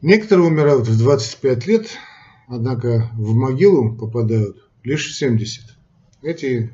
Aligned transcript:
Некоторые 0.00 0.46
умирают 0.46 0.86
в 0.86 0.96
25 0.96 1.66
лет, 1.66 1.88
однако 2.46 3.10
в 3.14 3.34
могилу 3.34 3.96
попадают 3.96 4.68
лишь 4.84 5.08
в 5.08 5.16
70. 5.16 5.76
Эти 6.22 6.72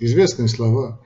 известные 0.00 0.48
слова 0.48 1.00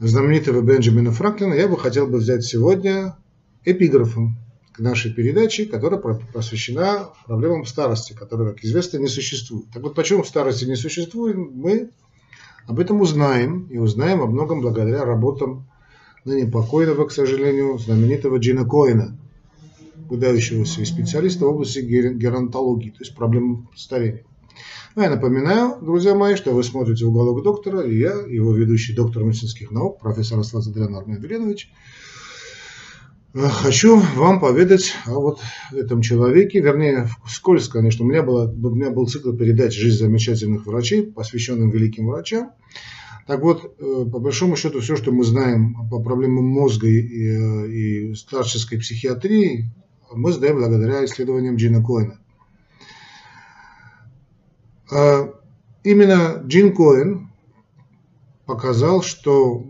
знаменитого 0.00 0.60
Бенджамина 0.60 1.12
Франклина 1.12 1.54
я 1.54 1.68
бы 1.68 1.78
хотел 1.78 2.08
бы 2.08 2.18
взять 2.18 2.44
сегодня 2.44 3.16
эпиграфом 3.64 4.36
к 4.72 4.80
нашей 4.80 5.12
передаче, 5.12 5.66
которая 5.66 6.00
посвящена 6.00 7.10
проблемам 7.24 7.64
старости, 7.64 8.12
которые, 8.12 8.54
как 8.54 8.64
известно, 8.64 8.98
не 8.98 9.06
существуют. 9.06 9.70
Так 9.70 9.84
вот, 9.84 9.94
почему 9.94 10.24
старости 10.24 10.64
не 10.64 10.74
существует, 10.74 11.36
мы 11.36 11.90
об 12.66 12.80
этом 12.80 13.00
узнаем, 13.00 13.68
и 13.70 13.78
узнаем 13.78 14.20
о 14.20 14.26
многом 14.26 14.62
благодаря 14.62 15.04
работам 15.04 15.68
ныне 16.24 16.50
покойного, 16.50 17.06
к 17.06 17.12
сожалению, 17.12 17.78
знаменитого 17.78 18.38
Джина 18.38 18.68
Коина, 18.68 19.16
выдающегося 20.08 20.84
специалиста 20.84 21.46
в 21.46 21.50
области 21.50 21.80
геронтологии, 21.80 22.90
то 22.90 23.00
есть 23.00 23.14
проблем 23.14 23.68
старения. 23.76 24.24
Ну, 24.94 25.02
я 25.02 25.10
напоминаю, 25.10 25.76
друзья 25.82 26.14
мои, 26.14 26.36
что 26.36 26.52
вы 26.52 26.64
смотрите 26.64 27.04
«Уголок 27.04 27.42
доктора», 27.42 27.82
и 27.82 27.98
я, 27.98 28.12
его 28.12 28.54
ведущий 28.54 28.94
доктор 28.94 29.24
медицинских 29.24 29.70
наук, 29.70 30.00
профессор 30.00 30.38
Аслазадрян 30.38 30.94
Армен 30.94 31.20
Веленович, 31.20 31.70
хочу 33.34 34.00
вам 34.16 34.40
поведать 34.40 34.94
о 35.04 35.20
вот 35.20 35.40
этом 35.72 36.00
человеке, 36.00 36.60
вернее, 36.60 37.08
вскользь, 37.26 37.68
конечно, 37.68 38.04
у 38.04 38.08
меня, 38.08 38.22
было, 38.22 38.50
у 38.50 38.74
меня 38.74 38.90
был 38.90 39.06
цикл 39.06 39.32
передач 39.32 39.74
«Жизнь 39.74 39.98
замечательных 39.98 40.66
врачей», 40.66 41.02
посвященным 41.02 41.70
великим 41.70 42.06
врачам. 42.06 42.52
Так 43.26 43.42
вот, 43.42 43.76
э, 43.78 44.04
по 44.10 44.20
большому 44.20 44.56
счету, 44.56 44.80
все, 44.80 44.96
что 44.96 45.12
мы 45.12 45.24
знаем 45.24 45.88
по 45.90 46.00
проблемам 46.00 46.46
мозга 46.46 46.86
и, 46.86 48.10
и 48.10 48.14
старческой 48.14 48.78
психиатрии, 48.78 49.70
мы 50.16 50.32
знаем 50.32 50.56
благодаря 50.56 51.04
исследованиям 51.04 51.56
Джина 51.56 51.82
Коэна. 51.82 52.18
А 54.90 55.32
именно 55.84 56.42
Джин 56.44 56.74
Коэн 56.74 57.30
показал, 58.46 59.02
что 59.02 59.64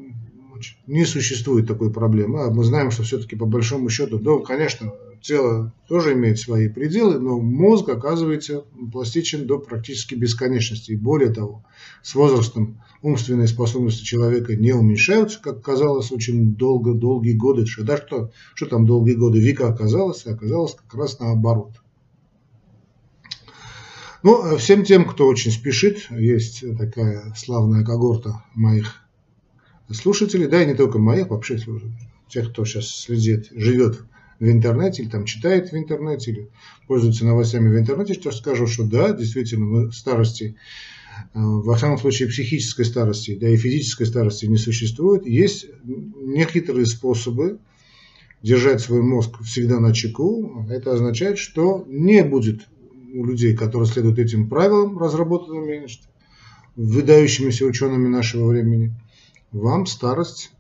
не 0.87 1.05
существует 1.05 1.67
такой 1.67 1.93
проблемы. 1.93 2.45
А 2.45 2.51
мы 2.51 2.65
знаем, 2.65 2.91
что 2.91 3.03
все-таки 3.03 3.37
по 3.37 3.47
большому 3.47 3.91
счету, 3.91 4.19
да, 4.19 4.39
конечно, 4.39 4.95
тело 5.20 5.72
тоже 5.89 6.14
имеет 6.14 6.39
свои 6.39 6.69
пределы, 6.69 7.19
но 7.19 7.39
мозг 7.39 7.89
оказывается 7.89 8.64
пластичен 8.92 9.47
до 9.47 9.58
практически 9.58 10.14
бесконечности. 10.14 10.92
И 10.92 10.97
более 10.97 11.33
того, 11.33 11.64
с 12.03 12.14
возрастом 12.14 12.81
умственные 13.03 13.48
способности 13.48 14.05
человека 14.05 14.56
не 14.56 14.73
уменьшаются, 14.73 15.41
как 15.41 15.62
казалось 15.62 16.11
очень 16.12 16.55
долго, 16.55 16.95
долгие 16.95 17.34
годы. 17.34 17.64
Да 17.78 17.97
что, 17.97 18.31
что 18.55 18.67
там 18.67 18.86
долгие 18.86 19.14
годы? 19.14 19.39
Вика 19.39 19.69
оказалось, 19.69 20.27
и 20.27 20.31
оказалось 20.31 20.75
как 20.75 20.95
раз 20.95 21.19
наоборот. 21.20 21.73
Ну, 24.23 24.56
всем 24.56 24.84
тем, 24.84 25.05
кто 25.05 25.27
очень 25.27 25.53
спешит, 25.53 26.11
есть 26.11 26.64
такая 26.77 27.33
славная 27.36 27.84
когорта 27.84 28.42
моих 28.55 28.95
слушателей, 29.91 30.48
да 30.48 30.62
и 30.62 30.67
не 30.67 30.75
только 30.75 30.98
моих, 30.98 31.28
вообще 31.28 31.58
тех, 32.28 32.51
кто 32.51 32.64
сейчас 32.64 32.89
следит, 32.89 33.48
живет 33.53 34.03
в 34.39 34.48
интернете 34.48 35.03
или 35.03 35.11
там 35.11 35.25
читает 35.25 35.73
в 35.73 35.77
интернете 35.77 36.31
или 36.31 36.51
пользуется 36.87 37.25
новостями 37.25 37.69
в 37.69 37.79
интернете, 37.79 38.15
что 38.15 38.33
скажу, 38.33 38.67
что 38.67 38.84
да, 38.84 39.12
действительно, 39.12 39.65
мы 39.65 39.92
старости, 39.92 40.56
э, 41.17 41.23
во 41.34 41.77
всяком 41.77 41.98
случае 41.98 42.29
психической 42.29 42.84
старости, 42.84 43.37
да 43.37 43.48
и 43.48 43.57
физической 43.57 44.07
старости 44.07 44.47
не 44.47 44.57
существует. 44.59 45.27
Есть 45.27 45.67
некоторые 45.84 46.87
способы 46.87 47.59
держать 48.42 48.81
свой 48.81 49.03
мозг 49.03 49.42
всегда 49.42 49.81
на 49.81 49.92
чеку. 49.92 50.67
Это 50.70 50.92
означает, 50.92 51.39
что 51.39 51.84
не 51.89 52.23
будет 52.23 52.67
у 53.14 53.25
людей, 53.25 53.57
которые 53.57 53.89
следуют 53.89 54.19
этим 54.19 54.48
правилам, 54.48 54.98
разработанным 54.98 55.67
выдающимися 56.77 57.64
учеными 57.64 58.08
нашего 58.08 58.48
времени, 58.48 58.92
вам 59.51 59.86
старость, 59.86 60.53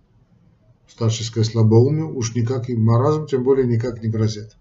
старческое 0.96 1.44
слабоумие, 1.44 2.06
уж 2.06 2.34
никак 2.34 2.70
и 2.70 2.74
маразм, 2.74 3.26
тем 3.26 3.44
более 3.44 3.66
никак 3.66 4.02
не 4.02 4.08
грозит. 4.08 4.56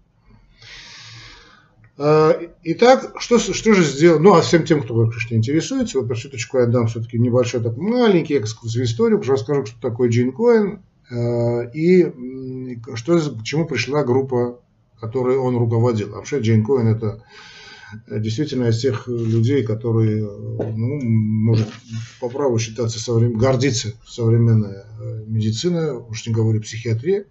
А, 1.96 2.38
итак, 2.62 3.14
что, 3.18 3.38
что 3.38 3.72
же 3.72 3.82
сделать? 3.82 4.20
Ну, 4.20 4.34
а 4.34 4.42
всем 4.42 4.64
тем, 4.64 4.82
кто, 4.82 4.94
конечно, 5.06 5.34
интересуется, 5.34 5.98
вот 5.98 6.08
по 6.08 6.14
чуточку 6.14 6.58
я 6.58 6.66
дам 6.66 6.88
все-таки 6.88 7.18
небольшой 7.18 7.62
такой 7.62 7.82
маленький 7.82 8.34
экскурс 8.34 8.74
в 8.74 8.82
историю, 8.82 9.22
расскажу, 9.22 9.64
что 9.64 9.80
такое 9.80 10.10
Джин 10.10 10.32
Коэн 10.32 10.82
а, 11.10 11.62
и 11.72 12.12
что, 12.94 13.18
к 13.18 13.42
чему 13.42 13.66
пришла 13.66 14.04
группа, 14.04 14.60
которой 15.00 15.38
он 15.38 15.56
руководил. 15.56 16.10
Вообще 16.10 16.40
Джин 16.40 16.66
Коэн 16.66 16.88
это 16.88 17.22
действительно 18.08 18.68
из 18.68 18.80
тех 18.80 19.06
людей, 19.06 19.62
которые, 19.62 20.24
ну, 20.24 21.00
может 21.02 21.68
по 22.20 22.28
праву 22.28 22.58
считаться, 22.58 22.98
соврем... 22.98 23.34
гордиться 23.34 23.92
современная 24.06 24.86
э, 25.00 25.24
медицина, 25.26 25.98
уж 25.98 26.26
не 26.26 26.32
говорю 26.32 26.60
психиатрия. 26.60 27.26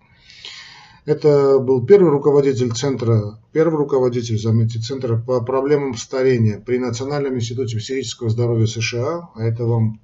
Это 1.05 1.59
был 1.59 1.85
первый 1.85 2.09
руководитель 2.09 2.71
центра, 2.71 3.39
первый 3.51 3.77
руководитель, 3.77 4.39
заметьте, 4.39 4.79
центра 4.79 5.17
по 5.17 5.39
проблемам 5.39 5.95
старения 5.95 6.59
при 6.59 6.79
Национальном 6.79 7.35
институте 7.35 7.77
психического 7.77 8.29
здоровья 8.29 8.65
США, 8.65 9.29
а 9.35 9.43
это 9.43 9.65
вам 9.65 9.99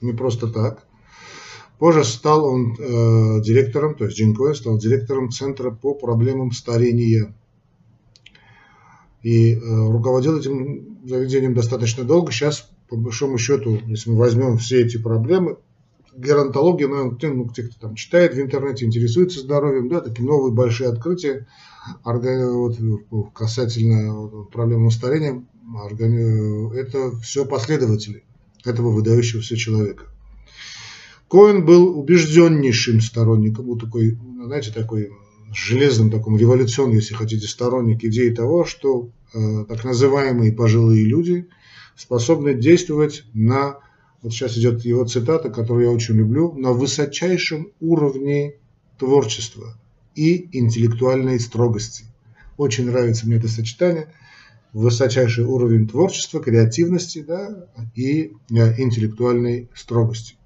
не 0.00 0.12
просто 0.12 0.46
так. 0.46 0.86
Позже 1.78 2.04
стал 2.04 2.44
он 2.44 2.76
э, 2.78 3.42
директором, 3.42 3.96
то 3.96 4.04
есть 4.04 4.16
Джин 4.16 4.36
Коэн 4.36 4.54
стал 4.54 4.78
директором 4.78 5.30
Центра 5.30 5.72
по 5.72 5.94
проблемам 5.94 6.52
старения 6.52 7.34
и 9.22 9.54
э, 9.54 9.58
руководил 9.60 10.38
этим 10.38 10.98
заведением 11.06 11.54
достаточно 11.54 12.04
долго. 12.04 12.32
Сейчас, 12.32 12.70
по 12.88 12.96
большому 12.96 13.38
счету, 13.38 13.78
если 13.86 14.10
мы 14.10 14.16
возьмем 14.16 14.58
все 14.58 14.82
эти 14.84 14.96
проблемы, 14.96 15.56
геронтология, 16.16 16.88
ну, 16.88 17.16
ну, 17.20 17.48
те, 17.48 17.62
кто 17.62 17.74
там 17.80 17.94
читает 17.94 18.34
в 18.34 18.40
интернете, 18.40 18.84
интересуется 18.84 19.40
здоровьем, 19.40 19.88
да, 19.88 20.00
такие 20.00 20.26
новые 20.26 20.52
большие 20.52 20.90
открытия 20.90 21.46
вот, 22.04 22.78
касательно 23.32 24.44
проблемы 24.52 24.90
старения, 24.90 25.44
это 26.74 27.16
все 27.20 27.44
последователи 27.46 28.24
этого 28.64 28.90
выдающегося 28.90 29.56
человека. 29.56 30.06
Коэн 31.28 31.64
был 31.64 31.98
убежденнейшим 31.98 33.00
сторонником, 33.00 33.64
вот 33.66 33.80
такой, 33.80 34.18
знаете, 34.44 34.70
такой 34.70 35.10
железным 35.54 36.10
таком 36.10 36.36
революционном, 36.36 36.96
если 36.96 37.14
хотите, 37.14 37.46
сторонник 37.46 38.04
идеи 38.04 38.30
того, 38.30 38.64
что 38.64 39.10
э, 39.34 39.64
так 39.68 39.84
называемые 39.84 40.52
пожилые 40.52 41.04
люди 41.04 41.48
способны 41.96 42.54
действовать 42.54 43.24
на, 43.34 43.78
вот 44.22 44.32
сейчас 44.32 44.56
идет 44.56 44.84
его 44.84 45.04
цитата, 45.04 45.50
которую 45.50 45.86
я 45.86 45.90
очень 45.92 46.14
люблю, 46.14 46.52
на 46.54 46.72
высочайшем 46.72 47.72
уровне 47.80 48.54
творчества 48.98 49.76
и 50.14 50.48
интеллектуальной 50.56 51.40
строгости. 51.40 52.04
Очень 52.56 52.86
нравится 52.86 53.26
мне 53.26 53.36
это 53.36 53.48
сочетание. 53.48 54.12
Высочайший 54.72 55.44
уровень 55.44 55.86
творчества, 55.86 56.40
креативности 56.40 57.22
да, 57.22 57.66
и 57.94 58.32
э, 58.50 58.80
интеллектуальной 58.80 59.68
строгости. 59.74 60.36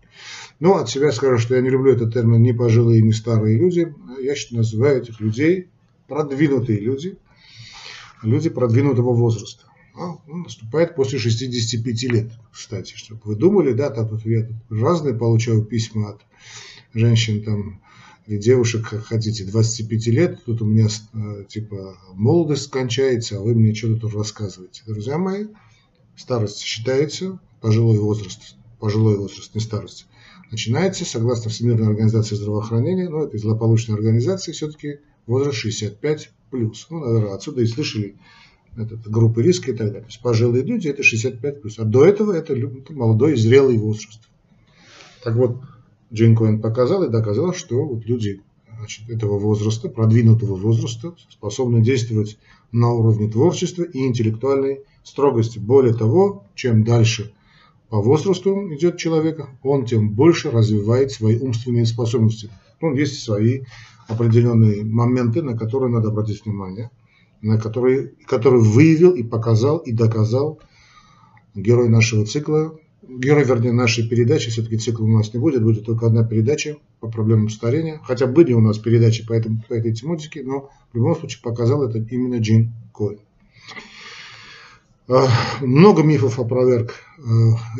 Но 0.59 0.77
от 0.77 0.89
себя 0.89 1.13
скажу, 1.13 1.39
что 1.39 1.55
я 1.55 1.61
не 1.61 1.69
люблю 1.69 1.93
этот 1.93 2.15
термин 2.15 2.43
ни 2.43 2.53
пожилые, 2.53 3.03
ни 3.03 3.11
старые 3.11 3.59
люди. 3.59 3.95
Я 4.23 4.35
называю 4.53 5.03
этих 5.03 5.21
людей 5.21 5.69
продвинутые 6.09 6.81
люди, 6.81 7.19
люди 8.23 8.49
продвинутого 8.49 9.13
возраста. 9.13 9.67
А, 9.95 10.17
он 10.29 10.43
наступает 10.43 10.95
после 10.95 11.19
65 11.19 12.03
лет, 12.05 12.31
кстати, 12.53 12.95
чтобы 12.95 13.21
вы 13.25 13.35
думали, 13.35 13.73
да, 13.73 13.91
так 13.91 14.11
вот 14.11 14.25
я 14.27 14.45
тут 14.45 14.57
разные 14.69 15.15
получаю 15.15 15.63
письма 15.63 16.11
от 16.11 16.21
женщин 16.93 17.43
там, 17.43 17.81
и 18.27 18.37
девушек, 18.37 18.89
как 18.91 19.07
хотите, 19.07 19.45
25 19.45 20.07
лет, 20.09 20.45
тут 20.45 20.61
у 20.61 20.67
меня 20.67 20.89
э, 21.15 21.45
типа 21.49 21.97
молодость 22.13 22.71
кончается, 22.71 23.39
а 23.39 23.41
вы 23.41 23.55
мне 23.55 23.75
что-то 23.75 24.03
тут 24.03 24.15
рассказываете. 24.15 24.83
Друзья 24.87 25.17
мои, 25.17 25.47
старость 26.15 26.61
считается 26.61 27.39
пожилой 27.61 27.99
возраст, 27.99 28.57
пожилой 28.79 29.17
возраст, 29.17 29.55
не 29.55 29.61
старость 29.61 30.07
начинается, 30.51 31.05
согласно 31.05 31.51
Всемирной 31.51 31.89
организации 31.89 32.37
здравоохранения, 32.37 33.09
ну, 33.09 33.25
это 33.25 33.37
злополучной 33.39 33.97
организации, 33.97 34.53
все-таки 34.53 35.01
возраст 35.27 35.59
65 35.59 36.31
плюс. 36.51 36.87
Ну, 36.91 37.01
наверное, 37.01 37.35
отсюда 37.35 37.63
и 37.63 37.67
слышали 37.67 38.17
этот, 38.77 39.07
группы 39.09 39.43
риска 39.43 39.73
и 39.73 39.75
так 39.75 39.89
далее. 39.89 40.03
То 40.03 40.09
есть 40.09 40.23
пожилые 40.23 40.65
люди 40.65 40.89
это 40.89 41.03
65 41.03 41.63
плюс. 41.63 41.79
А 41.79 41.85
до 41.85 42.05
этого 42.05 42.33
это, 42.33 42.55
это 42.55 42.93
молодой 42.93 43.35
и 43.35 43.37
зрелый 43.37 43.79
возраст. 43.79 44.21
Так 45.25 45.35
вот, 45.35 45.61
Джейн 46.13 46.37
Коэн 46.37 46.61
показал 46.61 47.03
и 47.03 47.11
доказал, 47.11 47.53
что 47.53 47.85
вот 47.85 48.05
люди 48.05 48.41
значит, 48.77 49.09
этого 49.09 49.39
возраста, 49.39 49.89
продвинутого 49.89 50.55
возраста, 50.55 51.15
способны 51.31 51.83
действовать 51.83 52.39
на 52.73 52.93
уровне 52.93 53.29
творчества 53.29 53.83
и 53.83 54.07
интеллектуальной 54.07 54.81
строгости. 55.03 55.59
Более 55.59 55.95
того, 55.95 56.45
чем 56.55 56.85
дальше 56.85 57.33
по 57.97 58.03
возрасту 58.03 58.75
идет 58.75 58.99
человека, 58.99 59.49
он 59.63 59.87
тем 59.87 60.11
больше 60.11 60.51
развивает 60.51 61.13
свои 61.13 61.39
умственные 61.39 61.87
способности. 61.87 62.51
Ну, 62.83 62.95
есть 62.95 63.25
свои 63.25 63.63
определенные 64.07 64.85
моменты, 64.85 65.41
на 65.41 65.57
которые 65.57 65.91
надо 65.91 66.09
обратить 66.09 66.45
внимание, 66.45 66.91
на 67.41 67.59
которые, 67.59 68.13
которые 68.27 68.63
выявил 68.63 69.13
и 69.13 69.23
показал 69.23 69.79
и 69.79 69.93
доказал 69.93 70.61
герой 71.55 71.89
нашего 71.89 72.27
цикла, 72.27 72.79
герой, 73.09 73.45
вернее, 73.45 73.73
нашей 73.73 74.07
передачи, 74.07 74.51
все-таки 74.51 74.77
цикл 74.77 75.03
у 75.03 75.09
нас 75.09 75.33
не 75.33 75.41
будет, 75.41 75.63
будет 75.63 75.87
только 75.87 76.09
одна 76.09 76.23
передача 76.23 76.77
по 77.01 77.09
проблемам 77.09 77.49
старения, 77.49 77.99
хотя 78.05 78.27
были 78.27 78.53
у 78.53 78.61
нас 78.61 78.77
передачи 78.77 79.27
по, 79.27 79.33
этому, 79.33 79.63
по 79.67 79.73
этой 79.73 79.95
тематике, 79.95 80.43
но 80.43 80.69
в 80.93 80.97
любом 80.97 81.17
случае 81.17 81.41
показал 81.43 81.83
это 81.83 81.97
именно 81.97 82.41
Джин 82.41 82.75
Коэн. 82.93 83.21
А, 85.09 85.29
много 85.61 86.03
мифов 86.03 86.41
опроверг 86.41 86.95
а, 87.19 87.23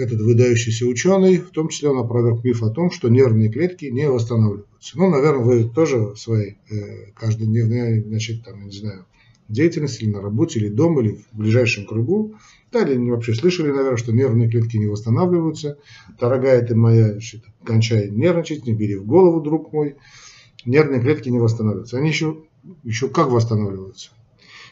этот 0.01 0.21
выдающийся 0.21 0.87
ученый, 0.87 1.39
в 1.39 1.51
том 1.51 1.69
числе 1.69 1.89
он 1.89 1.99
опроверг 1.99 2.45
миф 2.45 2.63
о 2.63 2.71
том, 2.71 2.93
что 2.93 3.09
нервные 3.09 3.51
клетки 3.51 3.87
не 3.87 4.09
восстанавливаются. 4.09 4.97
Ну, 4.97 5.11
наверное, 5.11 5.45
вы 5.45 5.65
тоже 5.69 5.99
в 5.99 6.17
своей 6.17 6.59
э, 6.71 7.11
каждодневной, 7.17 8.03
значит, 8.03 8.45
там, 8.45 8.65
не 8.67 8.71
знаю, 8.71 9.07
деятельности, 9.49 10.05
или 10.05 10.13
на 10.13 10.21
работе, 10.21 10.61
или 10.61 10.69
дома, 10.69 11.03
или 11.03 11.19
в 11.33 11.37
ближайшем 11.37 11.87
кругу, 11.87 12.37
да, 12.71 12.83
или 12.83 13.11
вообще 13.11 13.35
слышали, 13.35 13.73
наверное, 13.73 13.97
что 13.97 14.13
нервные 14.13 14.49
клетки 14.49 14.77
не 14.77 14.87
восстанавливаются. 14.87 15.79
Дорогая 16.21 16.65
ты 16.65 16.77
моя, 16.77 17.13
значит, 17.13 17.43
кончай 17.65 18.09
нервничать, 18.09 18.67
не 18.67 18.73
бери 18.73 18.97
в 18.97 19.05
голову, 19.05 19.41
друг 19.41 19.73
мой. 19.73 19.97
Нервные 20.65 21.01
клетки 21.01 21.29
не 21.29 21.41
восстанавливаются. 21.41 21.99
Они 21.99 22.09
еще, 22.09 22.45
еще 22.85 23.09
как 23.09 23.31
восстанавливаются? 23.31 24.11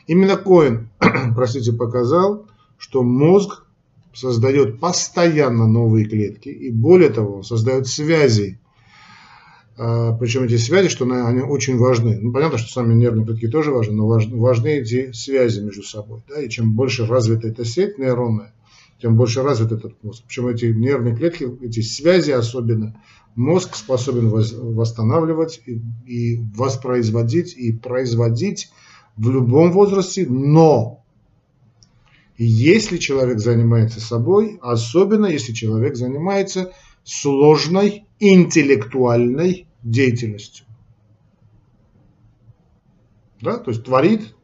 Именно 0.06 0.36
Коэн, 0.36 0.88
простите, 1.34 1.72
показал, 1.72 2.46
что 2.78 3.02
мозг 3.02 3.64
создает 4.14 4.78
постоянно 4.80 5.66
новые 5.66 6.06
клетки, 6.06 6.48
и 6.48 6.70
более 6.70 7.10
того, 7.10 7.42
создает 7.42 7.86
связи. 7.86 8.58
А, 9.76 10.12
Причем 10.12 10.44
эти 10.44 10.56
связи, 10.56 10.88
что 10.88 11.04
они 11.04 11.40
очень 11.40 11.76
важны. 11.76 12.18
Ну, 12.20 12.32
понятно, 12.32 12.58
что 12.58 12.72
сами 12.72 12.94
нервные 12.94 13.26
клетки 13.26 13.48
тоже 13.48 13.72
важны, 13.72 13.94
но 13.94 14.06
важны 14.06 14.68
эти 14.68 15.12
связи 15.12 15.60
между 15.60 15.82
собой. 15.82 16.22
Да? 16.28 16.40
И 16.40 16.48
чем 16.48 16.72
больше 16.74 17.06
развита 17.06 17.48
эта 17.48 17.64
сеть 17.64 17.98
нейронная, 17.98 18.52
тем 19.00 19.16
больше 19.16 19.42
развит 19.42 19.72
этот 19.72 20.02
мозг. 20.02 20.22
Причем 20.26 20.46
эти 20.46 20.66
нервные 20.66 21.16
клетки, 21.16 21.48
эти 21.62 21.80
связи 21.80 22.30
особенно, 22.30 22.96
мозг 23.34 23.74
способен 23.74 24.28
восстанавливать 24.28 25.60
и, 25.66 25.82
и 26.06 26.40
воспроизводить, 26.54 27.56
и 27.56 27.72
производить 27.72 28.70
в 29.16 29.30
любом 29.30 29.72
возрасте, 29.72 30.26
но 30.28 31.04
если 32.36 32.98
человек 32.98 33.38
занимается 33.38 34.00
собой, 34.00 34.58
особенно 34.60 35.26
если 35.26 35.52
человек 35.52 35.96
занимается 35.96 36.72
сложной 37.04 38.06
интеллектуальной 38.18 39.68
деятельностью. 39.82 40.66
Да? 43.40 43.58
То 43.58 43.70
есть 43.70 43.84
творит, 43.84 44.34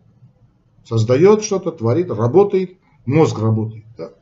создает 0.85 1.43
что-то, 1.43 1.73
творит, 1.73 2.11
работает, 2.11 2.79
мозг 3.07 3.39
работает. 3.39 3.85
Да? 3.97 4.13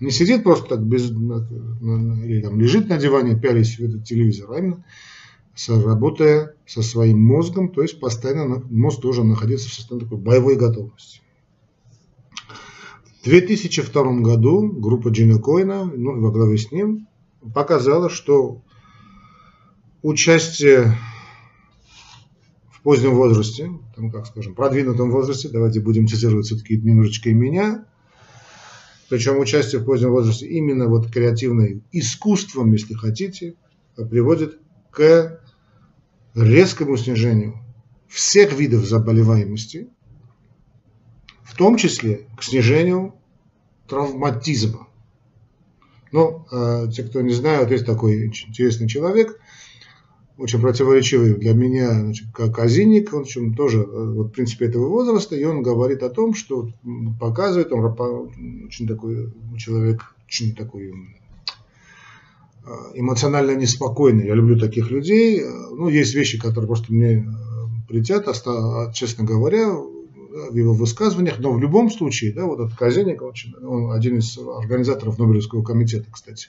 Не 0.00 0.10
сидит 0.10 0.42
просто 0.42 0.70
так 0.70 0.82
без, 0.82 1.10
или 1.10 2.40
там 2.42 2.58
лежит 2.58 2.88
на 2.88 2.98
диване, 2.98 3.38
пялись 3.38 3.78
в 3.78 3.84
этот 3.84 4.04
телевизор, 4.04 4.52
а 4.52 4.58
именно 4.58 4.84
работая 5.68 6.54
со 6.66 6.82
своим 6.82 7.22
мозгом, 7.22 7.70
то 7.70 7.82
есть 7.82 7.98
постоянно 7.98 8.62
мозг 8.70 9.00
должен 9.00 9.28
находиться 9.28 9.68
в 9.68 9.72
состоянии 9.72 10.04
такой 10.04 10.18
боевой 10.18 10.56
готовности. 10.56 11.20
В 13.22 13.24
2002 13.24 14.20
году 14.20 14.70
группа 14.70 15.08
Джина 15.08 15.40
Коина, 15.40 15.84
ну, 15.84 16.20
во 16.20 16.30
главе 16.30 16.58
с 16.58 16.70
ним, 16.70 17.08
показала, 17.54 18.08
что 18.08 18.62
участие 20.02 20.96
в 22.70 22.82
позднем 22.82 23.16
возрасте, 23.16 23.70
там, 23.96 24.10
как 24.10 24.26
скажем, 24.26 24.54
продвинутом 24.54 25.10
возрасте, 25.10 25.48
давайте 25.48 25.80
будем 25.80 26.06
цитировать 26.06 26.46
все-таки 26.46 26.76
немножечко 26.76 27.30
и 27.30 27.34
меня, 27.34 27.86
причем 29.08 29.38
участие 29.38 29.80
в 29.80 29.84
позднем 29.84 30.10
возрасте 30.10 30.46
именно 30.46 30.86
вот 30.86 31.10
креативное 31.10 31.80
искусством, 31.92 32.72
если 32.72 32.94
хотите, 32.94 33.54
приводит 33.96 34.60
к 34.90 35.40
резкому 36.42 36.96
снижению 36.96 37.58
всех 38.08 38.52
видов 38.52 38.84
заболеваемости, 38.84 39.88
в 41.42 41.56
том 41.56 41.76
числе 41.76 42.26
к 42.36 42.42
снижению 42.42 43.14
травматизма. 43.88 44.88
Но 46.12 46.46
э, 46.50 46.88
те, 46.92 47.02
кто 47.02 47.20
не 47.20 47.32
знают, 47.32 47.70
есть 47.70 47.86
такой 47.86 48.26
интересный 48.26 48.88
человек, 48.88 49.40
очень 50.38 50.60
противоречивый 50.60 51.34
для 51.34 51.54
меня, 51.54 51.92
значит, 51.92 52.28
как 52.32 52.58
Азинник, 52.58 53.12
он 53.14 53.22
общем, 53.22 53.54
тоже 53.54 53.80
э, 53.80 53.84
вот, 53.84 54.28
в 54.28 54.30
принципе 54.32 54.66
этого 54.66 54.88
возраста, 54.88 55.34
и 55.34 55.44
он 55.44 55.62
говорит 55.62 56.02
о 56.02 56.10
том, 56.10 56.34
что 56.34 56.70
показывает, 57.18 57.72
он 57.72 57.84
очень 58.66 58.86
такой 58.86 59.32
человек, 59.56 60.14
очень 60.26 60.54
такой 60.54 60.90
э, 60.90 60.92
эмоционально 62.94 63.52
неспокойный. 63.52 64.26
Я 64.26 64.34
люблю 64.34 64.58
таких 64.58 64.90
людей. 64.90 65.42
Ну, 65.44 65.88
есть 65.88 66.14
вещи, 66.14 66.38
которые 66.38 66.66
просто 66.66 66.92
мне 66.92 67.18
э, 67.18 67.24
прилетят, 67.88 68.26
честно 68.94 69.24
говоря, 69.24 69.72
в 70.50 70.54
его 70.54 70.74
высказываниях, 70.74 71.38
но 71.38 71.52
в 71.52 71.60
любом 71.60 71.90
случае, 71.90 72.32
да, 72.32 72.44
вот 72.44 72.60
этот 72.60 72.76
Казенник, 72.76 73.22
он 73.22 73.92
один 73.92 74.18
из 74.18 74.36
организаторов 74.38 75.18
Нобелевского 75.18 75.62
комитета, 75.62 76.06
кстати, 76.10 76.48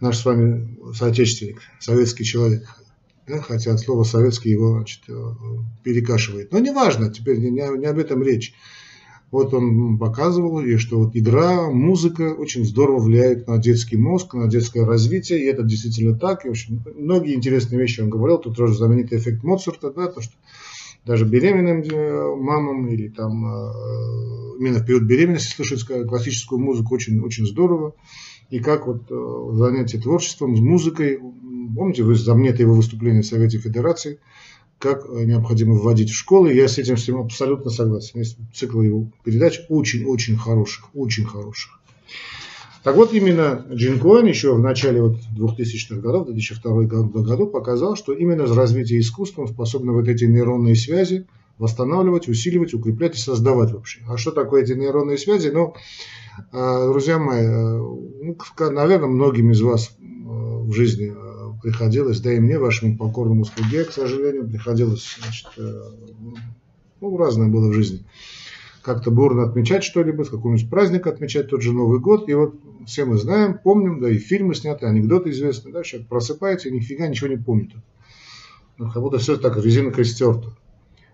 наш 0.00 0.18
с 0.18 0.24
вами 0.24 0.76
соотечественник, 0.92 1.60
советский 1.78 2.24
человек, 2.24 2.66
да, 3.28 3.40
хотя 3.40 3.72
от 3.72 3.80
слова 3.80 4.02
советский 4.02 4.50
его 4.50 4.72
значит, 4.72 5.02
э, 5.08 5.12
перекашивает. 5.84 6.52
Но 6.52 6.58
неважно, 6.58 7.12
теперь 7.12 7.38
не, 7.38 7.50
не 7.50 7.86
об 7.86 7.98
этом 7.98 8.22
речь. 8.22 8.54
Вот 9.30 9.54
он 9.54 9.96
показывал, 9.98 10.60
и 10.60 10.76
что 10.76 10.98
вот 10.98 11.14
игра, 11.14 11.70
музыка 11.70 12.34
очень 12.34 12.64
здорово 12.64 12.98
влияет 12.98 13.46
на 13.46 13.58
детский 13.58 13.96
мозг, 13.96 14.34
на 14.34 14.48
детское 14.48 14.84
развитие, 14.84 15.40
и 15.40 15.46
это 15.46 15.62
действительно 15.62 16.18
так. 16.18 16.44
И 16.44 16.48
очень 16.48 16.82
многие 16.96 17.34
интересные 17.34 17.80
вещи 17.80 18.00
он 18.00 18.10
говорил. 18.10 18.38
Тут 18.38 18.56
тоже 18.56 18.74
знаменитый 18.74 19.18
эффект 19.18 19.44
Моцарта, 19.44 19.92
да, 19.92 20.08
то, 20.08 20.20
что 20.20 20.32
даже 21.04 21.24
беременным 21.24 21.82
э, 21.82 22.36
мамам 22.36 22.88
или 22.88 23.08
там 23.08 23.44
э, 23.46 23.72
именно 24.58 24.80
в 24.80 24.84
период 24.84 25.04
беременности 25.04 25.54
слушать 25.54 25.84
классическую 25.84 26.60
музыку 26.60 26.94
очень, 26.94 27.20
очень 27.20 27.46
здорово. 27.46 27.94
И 28.50 28.58
как 28.58 28.88
вот 28.88 29.04
занятие 29.56 29.98
творчеством, 29.98 30.56
с 30.56 30.60
музыкой 30.60 31.20
Помните, 31.74 32.02
вы 32.02 32.14
знаменитое 32.14 32.66
его 32.66 32.74
выступление 32.74 33.22
в 33.22 33.26
Совете 33.26 33.58
Федерации, 33.58 34.18
как 34.80 35.04
э, 35.08 35.24
необходимо 35.24 35.74
вводить 35.74 36.10
в 36.10 36.16
школы. 36.16 36.52
Я 36.52 36.66
с 36.66 36.78
этим 36.78 36.96
всем 36.96 37.20
абсолютно 37.20 37.70
согласен. 37.70 38.18
Есть 38.18 38.38
цикл 38.54 38.80
его 38.80 39.06
передач 39.22 39.60
очень-очень 39.68 40.36
хороших, 40.36 40.88
очень 40.94 41.26
хороших. 41.26 41.78
Так 42.82 42.96
вот, 42.96 43.12
именно 43.12 43.66
Джин 43.70 44.00
Коэн 44.00 44.24
еще 44.26 44.54
в 44.54 44.58
начале 44.58 45.02
вот 45.02 45.18
2000-х 45.36 46.00
годов, 46.00 46.26
2002 46.26 46.82
году 46.84 47.46
показал, 47.46 47.94
что 47.94 48.14
именно 48.14 48.46
развитие 48.46 49.00
искусства 49.00 49.46
способно 49.46 49.92
вот 49.92 50.08
эти 50.08 50.24
нейронные 50.24 50.76
связи 50.76 51.26
восстанавливать, 51.58 52.26
усиливать, 52.26 52.72
укреплять 52.72 53.16
и 53.16 53.20
создавать 53.20 53.72
вообще. 53.72 54.00
А 54.08 54.16
что 54.16 54.30
такое 54.30 54.62
эти 54.62 54.72
нейронные 54.72 55.18
связи? 55.18 55.50
Ну, 55.50 55.74
э, 56.52 56.88
друзья 56.90 57.18
мои, 57.18 57.44
э, 57.44 57.76
ну, 57.76 58.36
наверное, 58.70 59.08
многим 59.08 59.50
из 59.50 59.60
вас 59.60 59.94
в 60.00 60.72
жизни 60.72 61.12
приходилось, 61.62 62.20
да 62.20 62.32
и 62.32 62.40
мне, 62.40 62.58
вашему 62.58 62.96
покорному 62.96 63.44
слуге, 63.44 63.84
к 63.84 63.92
сожалению, 63.92 64.48
приходилось, 64.48 65.16
значит, 65.20 65.48
э, 65.56 65.82
ну, 67.00 67.16
разное 67.16 67.48
было 67.48 67.68
в 67.68 67.74
жизни. 67.74 68.04
Как-то 68.82 69.10
бурно 69.10 69.44
отмечать 69.44 69.84
что-либо, 69.84 70.22
с 70.22 70.30
какого-нибудь 70.30 70.70
праздника 70.70 71.10
отмечать 71.10 71.50
тот 71.50 71.60
же 71.60 71.72
Новый 71.72 72.00
год. 72.00 72.28
И 72.28 72.34
вот 72.34 72.54
все 72.86 73.04
мы 73.04 73.18
знаем, 73.18 73.58
помним, 73.62 74.00
да 74.00 74.08
и 74.08 74.16
фильмы 74.16 74.54
сняты, 74.54 74.86
анекдоты 74.86 75.30
известны, 75.30 75.70
да, 75.70 75.82
человек 75.82 76.08
просыпается 76.08 76.68
и 76.68 76.72
нифига 76.72 77.06
ничего 77.06 77.28
не 77.28 77.36
помнит. 77.36 77.72
Ну, 78.78 78.90
как 78.90 79.02
будто 79.02 79.18
все 79.18 79.36
так 79.36 79.62
резинкой 79.62 80.06
стерто. 80.06 80.56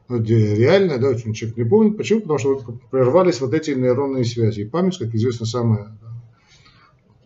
Но 0.09 0.19
реально, 0.19 0.99
да, 0.99 1.15
человек 1.17 1.57
не 1.57 1.65
помнит. 1.65 1.97
Почему? 1.97 2.21
Потому 2.21 2.39
что 2.39 2.55
вот 2.55 2.81
прервались 2.91 3.41
вот 3.41 3.53
эти 3.53 3.73
нейронные 3.73 4.25
связи. 4.25 4.61
И 4.61 4.65
память, 4.65 4.99
как 4.99 5.13
известно, 5.15 5.47
самая 5.47 5.99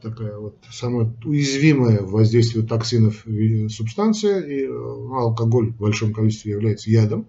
такая 0.01 0.37
вот 0.37 0.57
самая 0.71 1.13
уязвимая 1.25 2.01
в 2.01 2.11
воздействии 2.11 2.63
токсинов 2.63 3.25
субстанция, 3.69 4.41
и 4.41 4.67
ну, 4.67 5.15
алкоголь 5.15 5.71
в 5.73 5.77
большом 5.77 6.13
количестве 6.13 6.53
является 6.53 6.91
ядом. 6.91 7.27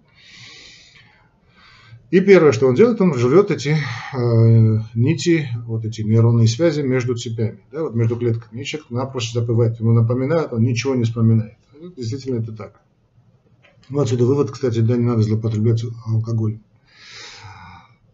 И 2.10 2.20
первое, 2.20 2.52
что 2.52 2.66
он 2.66 2.74
делает, 2.74 3.00
он 3.00 3.14
жрет 3.14 3.50
эти 3.50 3.70
э, 3.70 4.78
нити, 4.94 5.48
вот 5.64 5.86
эти 5.86 6.02
нейронные 6.02 6.46
связи 6.46 6.82
между 6.82 7.14
цепями, 7.16 7.60
да, 7.72 7.84
вот 7.84 7.94
между 7.94 8.16
клетками. 8.16 8.60
И 8.60 8.64
человек 8.66 8.90
напрочь 8.90 9.32
забывает, 9.32 9.80
ему 9.80 9.92
напоминает, 9.92 10.52
он 10.52 10.62
ничего 10.62 10.94
не 10.94 11.04
вспоминает. 11.04 11.56
Ну, 11.80 11.90
действительно 11.96 12.40
это 12.40 12.52
так. 12.52 12.82
Ну, 13.88 14.00
отсюда 14.00 14.26
вывод, 14.26 14.50
кстати, 14.50 14.80
да, 14.80 14.96
не 14.96 15.06
надо 15.06 15.22
злоупотреблять 15.22 15.84
алкоголем. 16.06 16.62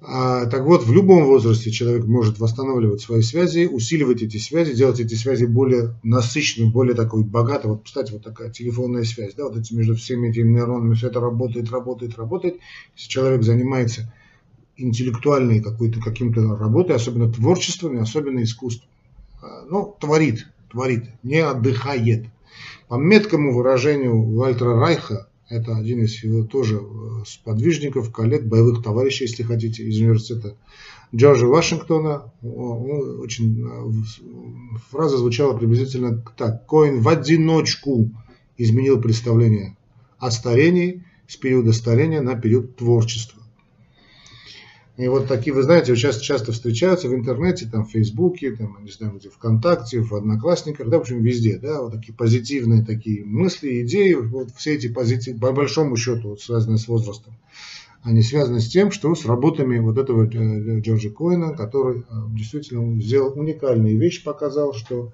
А, 0.00 0.46
так 0.46 0.64
вот, 0.64 0.84
в 0.84 0.92
любом 0.92 1.24
возрасте 1.24 1.72
человек 1.72 2.04
может 2.06 2.38
восстанавливать 2.38 3.00
свои 3.00 3.20
связи, 3.20 3.66
усиливать 3.66 4.22
эти 4.22 4.36
связи, 4.36 4.74
делать 4.74 5.00
эти 5.00 5.14
связи 5.14 5.44
более 5.44 5.96
насыщенными, 6.04 6.70
более 6.70 6.94
такой 6.94 7.24
богатой. 7.24 7.72
Вот, 7.72 7.82
кстати, 7.84 8.12
вот 8.12 8.22
такая 8.22 8.50
телефонная 8.50 9.02
связь, 9.02 9.34
да, 9.34 9.44
вот 9.44 9.56
эти 9.56 9.74
между 9.74 9.96
всеми 9.96 10.28
этими 10.28 10.52
нейронами, 10.52 10.94
все 10.94 11.08
это 11.08 11.20
работает, 11.20 11.70
работает, 11.70 12.16
работает. 12.16 12.58
Если 12.96 13.08
человек 13.08 13.42
занимается 13.42 14.12
интеллектуальной 14.76 15.60
какой-то 15.60 16.00
каким-то 16.00 16.56
работой, 16.56 16.94
особенно 16.94 17.32
творчеством, 17.32 18.00
особенно 18.00 18.42
искусством, 18.44 18.88
а, 19.42 19.64
ну, 19.68 19.96
творит, 19.98 20.46
творит, 20.70 21.06
не 21.24 21.38
отдыхает. 21.38 22.26
По 22.86 22.94
меткому 22.94 23.52
выражению 23.52 24.22
Вальтера 24.36 24.78
Райха, 24.78 25.28
это 25.48 25.76
один 25.76 26.02
из 26.02 26.22
его 26.22 26.44
тоже 26.44 26.76
э, 26.76 27.24
сподвижников, 27.26 28.12
коллег, 28.12 28.44
боевых 28.44 28.82
товарищей, 28.82 29.24
если 29.24 29.42
хотите, 29.42 29.82
из 29.82 29.98
университета 29.98 30.56
Джорджа 31.14 31.46
Вашингтона. 31.46 32.32
Очень 32.42 33.66
э, 33.66 34.78
фраза 34.90 35.16
звучала 35.16 35.56
приблизительно 35.56 36.22
так. 36.36 36.66
Коин 36.66 37.00
в 37.00 37.08
одиночку 37.08 38.10
изменил 38.58 39.00
представление 39.00 39.76
о 40.18 40.30
старении 40.30 41.04
с 41.26 41.36
периода 41.36 41.72
старения 41.72 42.20
на 42.20 42.34
период 42.34 42.76
творчества. 42.76 43.37
И 44.98 45.06
вот 45.06 45.28
такие, 45.28 45.54
вы 45.54 45.62
знаете, 45.62 45.94
часто, 45.94 46.24
часто 46.24 46.50
встречаются 46.50 47.08
в 47.08 47.14
интернете, 47.14 47.68
там, 47.70 47.86
в 47.86 47.92
Фейсбуке, 47.92 48.56
там, 48.56 48.78
не 48.82 48.90
знаю, 48.90 49.16
где, 49.16 49.30
ВКонтакте, 49.30 50.00
в 50.00 50.12
Одноклассниках, 50.12 50.88
да, 50.88 50.98
в 50.98 51.02
общем, 51.02 51.22
везде, 51.22 51.56
да, 51.56 51.82
вот 51.82 51.92
такие 51.92 52.12
позитивные 52.12 52.84
такие 52.84 53.24
мысли, 53.24 53.84
идеи, 53.84 54.14
вот 54.14 54.50
все 54.56 54.74
эти 54.74 54.88
позиции, 54.88 55.34
по 55.34 55.52
большому 55.52 55.96
счету, 55.96 56.30
вот, 56.30 56.40
связанные 56.40 56.78
с 56.78 56.88
возрастом, 56.88 57.38
они 58.02 58.22
связаны 58.22 58.58
с 58.58 58.66
тем, 58.68 58.90
что 58.90 59.14
с 59.14 59.24
работами 59.24 59.78
вот 59.78 59.98
этого 59.98 60.24
э, 60.24 60.80
Джорджа 60.80 61.10
Коина, 61.10 61.56
который 61.56 62.00
э, 62.00 62.02
действительно 62.30 63.00
сделал 63.00 63.38
уникальную 63.38 63.96
вещь, 63.96 64.24
показал, 64.24 64.74
что 64.74 65.12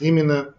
именно 0.00 0.54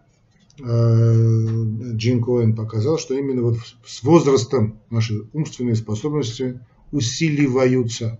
э, 0.58 0.64
Джин 0.64 2.22
Коэн 2.22 2.56
показал, 2.56 2.98
что 2.98 3.12
именно 3.12 3.42
вот 3.42 3.58
с 3.84 4.02
возрастом 4.02 4.80
наши 4.88 5.24
умственные 5.34 5.74
способности 5.74 6.58
усиливаются. 6.90 8.18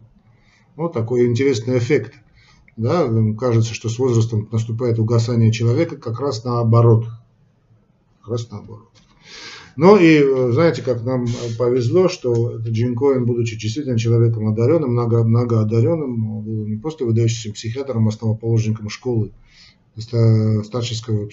Вот 0.76 0.92
такой 0.92 1.26
интересный 1.26 1.78
эффект. 1.78 2.14
Да, 2.76 3.06
кажется, 3.38 3.74
что 3.74 3.88
с 3.88 3.98
возрастом 3.98 4.48
наступает 4.50 4.98
угасание 4.98 5.52
человека, 5.52 5.96
как 5.96 6.20
раз 6.20 6.44
наоборот. 6.44 7.06
Как 8.20 8.30
раз 8.30 8.50
наоборот. 8.50 8.88
Ну 9.76 9.96
и 9.96 10.52
знаете, 10.52 10.82
как 10.82 11.02
нам 11.02 11.26
повезло, 11.58 12.08
что 12.08 12.58
Джин 12.58 12.94
Коэн, 12.94 13.24
будучи 13.24 13.58
действительно 13.58 13.98
человеком 13.98 14.48
одаренным, 14.48 14.92
много, 14.92 15.24
многоодаренным, 15.24 16.42
был 16.42 16.66
не 16.66 16.76
просто 16.76 17.04
выдающимся 17.04 17.52
психиатром, 17.52 18.06
а 18.06 18.10
основоположником 18.10 18.88
школы 18.88 19.32
старческого 19.96 21.28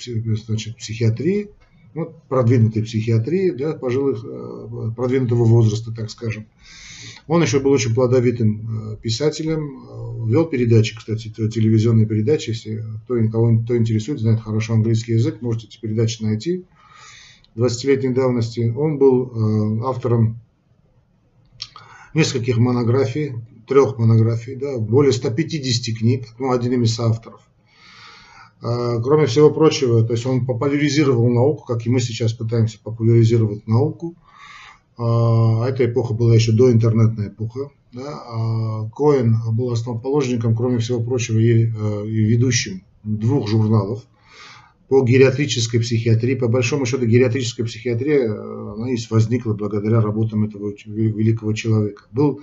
значит, 0.45 0.77
психиатрии, 0.77 1.51
ну, 1.93 2.13
продвинутой 2.27 2.83
психиатрии 2.83 3.51
для 3.51 3.73
пожилых, 3.73 4.23
э, 4.23 4.91
продвинутого 4.95 5.45
возраста, 5.45 5.91
так 5.91 6.09
скажем. 6.09 6.45
Он 7.27 7.41
еще 7.41 7.59
был 7.59 7.71
очень 7.71 7.93
плодовитым 7.93 8.93
э, 8.93 8.97
писателем, 8.97 9.83
э, 10.27 10.29
вел 10.29 10.45
передачи, 10.45 10.95
кстати, 10.95 11.29
телевизионные 11.29 12.05
передачи, 12.05 12.49
если 12.49 12.83
кто, 13.03 13.15
кого 13.29 13.59
кто 13.63 13.77
интересует, 13.77 14.19
знает 14.19 14.41
хорошо 14.41 14.73
английский 14.73 15.13
язык, 15.13 15.41
можете 15.41 15.67
эти 15.67 15.79
передачи 15.79 16.21
найти. 16.21 16.65
20-летней 17.55 18.13
давности. 18.13 18.73
Он 18.77 18.97
был 18.99 19.83
автором 19.83 20.39
нескольких 22.13 22.57
монографий, 22.57 23.33
трех 23.67 23.97
монографий, 23.97 24.55
да, 24.55 24.77
более 24.77 25.11
150 25.11 25.97
книг, 25.97 26.27
ну, 26.37 26.51
один 26.51 26.81
из 26.83 26.97
авторов. 26.99 27.48
А, 28.61 28.99
кроме 29.01 29.25
всего 29.25 29.49
прочего, 29.51 30.03
то 30.03 30.13
есть 30.13 30.25
он 30.25 30.45
популяризировал 30.45 31.29
науку, 31.29 31.65
как 31.65 31.85
и 31.85 31.89
мы 31.89 31.99
сейчас 31.99 32.33
пытаемся 32.33 32.79
популяризировать 32.83 33.67
науку. 33.67 34.15
А 34.97 35.65
эта 35.65 35.85
эпоха 35.85 36.13
была 36.13 36.35
еще 36.35 36.51
до 36.51 36.71
интернетной 36.71 37.29
эпохи. 37.29 37.69
Да? 37.93 38.21
А 38.27 38.89
Коэн 38.89 39.37
был 39.53 39.71
основоположником, 39.71 40.55
кроме 40.55 40.79
всего 40.79 41.01
прочего, 41.01 41.39
и, 41.39 41.65
э, 41.65 42.07
и 42.07 42.21
ведущим 42.25 42.83
двух 43.03 43.47
журналов 43.47 44.03
по 44.89 45.03
гериатрической 45.03 45.79
психиатрии. 45.79 46.35
По 46.35 46.47
большому 46.47 46.85
счету, 46.85 47.05
гериатрическая 47.05 47.65
психиатрия 47.65 48.27
э, 48.27 48.73
она 48.75 48.91
и 48.91 48.97
возникла 49.09 49.53
благодаря 49.53 50.01
работам 50.01 50.43
этого 50.43 50.73
великого 50.85 51.53
человека. 51.53 52.03
Был, 52.11 52.41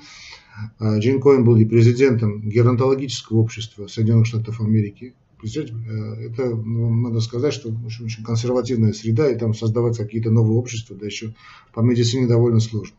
э, 0.80 0.99
Джин 0.99 1.20
Коэн 1.20 1.44
был 1.44 1.56
и 1.56 1.64
президентом 1.64 2.49
геронтологического 2.49 3.38
общества 3.38 3.87
Соединенных 3.87 4.26
Штатов 4.26 4.61
Америки, 4.61 5.14
это, 5.43 6.47
ну, 6.47 6.95
надо 6.95 7.21
сказать, 7.21 7.52
что 7.52 7.71
очень, 7.85 8.25
консервативная 8.25 8.93
среда, 8.93 9.31
и 9.31 9.38
там 9.38 9.55
создавать 9.55 9.99
какие-то 9.99 10.31
новые 10.31 10.59
общества, 10.59 10.97
да 10.97 11.07
еще 11.07 11.35
по 11.75 11.81
медицине 11.81 12.26
довольно 12.26 12.61
сложно. 12.61 12.97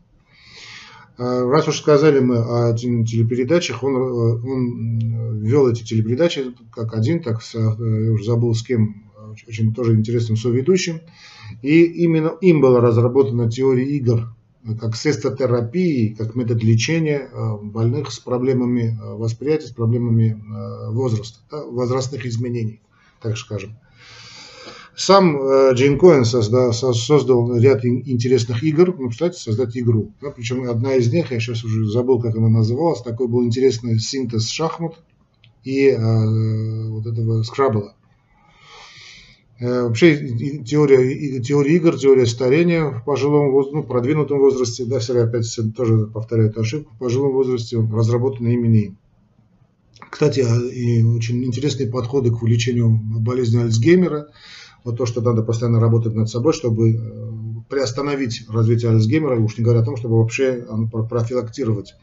А, 1.18 1.44
раз 1.44 1.66
уж 1.66 1.78
сказали 1.78 2.20
мы 2.20 2.36
о 2.36 2.72
телепередачах, 2.74 3.82
он, 3.82 3.96
э, 3.96 3.98
он 3.98 5.38
вел 5.40 5.68
эти 5.68 5.82
телепередачи 5.82 6.54
как 6.72 6.94
один, 6.94 7.22
так 7.22 7.42
с, 7.42 7.56
э, 7.56 7.58
я 7.58 8.12
уже 8.12 8.24
забыл 8.24 8.54
с 8.54 8.62
кем, 8.62 9.10
очень 9.46 9.74
тоже 9.74 9.94
интересным 9.94 10.36
соведущим. 10.36 11.00
И 11.62 11.82
именно 11.82 12.28
им 12.40 12.60
была 12.60 12.80
разработана 12.80 13.50
теория 13.50 13.84
игр 13.96 14.28
как 14.76 14.96
средство 14.96 15.30
как 15.30 16.34
метод 16.34 16.62
лечения 16.62 17.28
э, 17.30 17.56
больных 17.62 18.10
с 18.12 18.18
проблемами 18.18 18.98
э, 19.00 19.14
восприятия, 19.14 19.66
с 19.66 19.72
проблемами 19.72 20.32
э, 20.32 20.90
возраста, 20.90 21.38
возрастных 21.50 22.26
изменений, 22.26 22.80
так 23.20 23.36
скажем. 23.36 23.76
Сам 24.96 25.38
Джейн 25.74 25.96
Коэн 25.96 26.24
создал, 26.24 26.72
создал 26.72 27.56
ряд 27.56 27.84
интересных 27.84 28.64
игр, 28.64 28.96
ну, 28.98 29.10
кстати, 29.10 29.38
создать 29.38 29.76
игру. 29.78 30.12
Да, 30.20 30.30
причем 30.30 30.68
одна 30.68 30.94
из 30.94 31.12
них, 31.12 31.30
я 31.30 31.38
сейчас 31.38 31.62
уже 31.62 31.86
забыл, 31.86 32.20
как 32.20 32.34
она 32.34 32.48
называлась, 32.48 33.02
такой 33.02 33.28
был 33.28 33.44
интересный 33.44 34.00
синтез 34.00 34.48
шахмат 34.48 34.98
и 35.62 35.90
э, 35.90 36.88
вот 36.88 37.06
этого 37.06 37.44
скрабла. 37.44 37.94
Э, 39.60 39.82
вообще 39.82 40.16
теория, 40.64 41.40
теория 41.40 41.76
игр, 41.76 41.98
теория 41.98 42.26
старения 42.26 42.90
в 42.90 43.04
пожилом 43.04 43.50
возрасте, 43.50 43.76
ну, 43.76 43.82
продвинутом 43.82 44.38
возрасте, 44.38 44.84
да, 44.84 45.00
все 45.00 45.20
опять 45.20 45.52
тоже 45.76 46.06
повторяю 46.06 46.50
эту 46.50 46.60
ошибку, 46.60 46.94
в 46.94 46.98
пожилом 46.98 47.32
возрасте 47.32 47.78
разработаны 47.78 48.52
именно 48.54 48.76
им. 48.76 48.98
Кстати, 50.10 50.40
а, 50.40 50.56
и 50.56 51.02
очень 51.02 51.44
интересные 51.44 51.88
подходы 51.88 52.30
к 52.30 52.40
лечению 52.44 52.88
болезни 52.90 53.60
Альцгеймера. 53.60 54.28
Вот 54.84 54.96
то, 54.96 55.06
что 55.06 55.20
надо 55.22 55.42
постоянно 55.42 55.80
работать 55.80 56.14
над 56.14 56.28
собой, 56.28 56.52
чтобы 56.52 56.92
э, 56.92 56.98
приостановить 57.68 58.48
развитие 58.48 58.92
Альцгеймера, 58.92 59.40
уж 59.40 59.58
не 59.58 59.64
говоря 59.64 59.80
о 59.80 59.84
том, 59.84 59.96
чтобы 59.96 60.18
вообще 60.18 60.64
профилактировать 61.10 61.96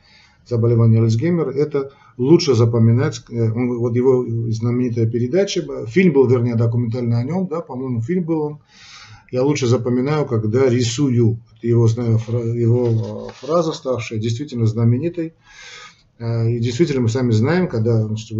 заболевание 0.46 1.02
Альцгеймера, 1.02 1.52
это 1.52 1.92
лучше 2.18 2.56
запоминать. 2.56 3.22
Э, 3.30 3.52
он, 3.52 3.78
вот 3.78 3.96
его 3.96 4.26
знаменитая 4.52 5.08
передача, 5.08 5.86
фильм 5.88 6.14
был, 6.14 6.28
вернее, 6.28 6.56
документальный 6.56 7.20
о 7.20 7.24
нем, 7.24 7.48
да, 7.48 7.62
по-моему, 7.62 8.02
фильм 8.02 8.24
был 8.24 8.42
он. 8.42 8.60
Я 9.32 9.44
лучше 9.44 9.68
запоминаю, 9.68 10.26
когда 10.26 10.70
рисую. 10.70 11.40
Его, 11.62 11.88
его 11.88 13.30
э, 13.30 13.46
фраза, 13.46 13.74
ставшая 13.74 14.20
действительно 14.20 14.66
знаменитой. 14.66 15.34
Э, 16.20 16.50
и 16.50 16.60
действительно 16.60 17.02
мы 17.02 17.10
сами 17.10 17.32
знаем, 17.32 17.68
когда, 17.68 18.06
значит, 18.06 18.38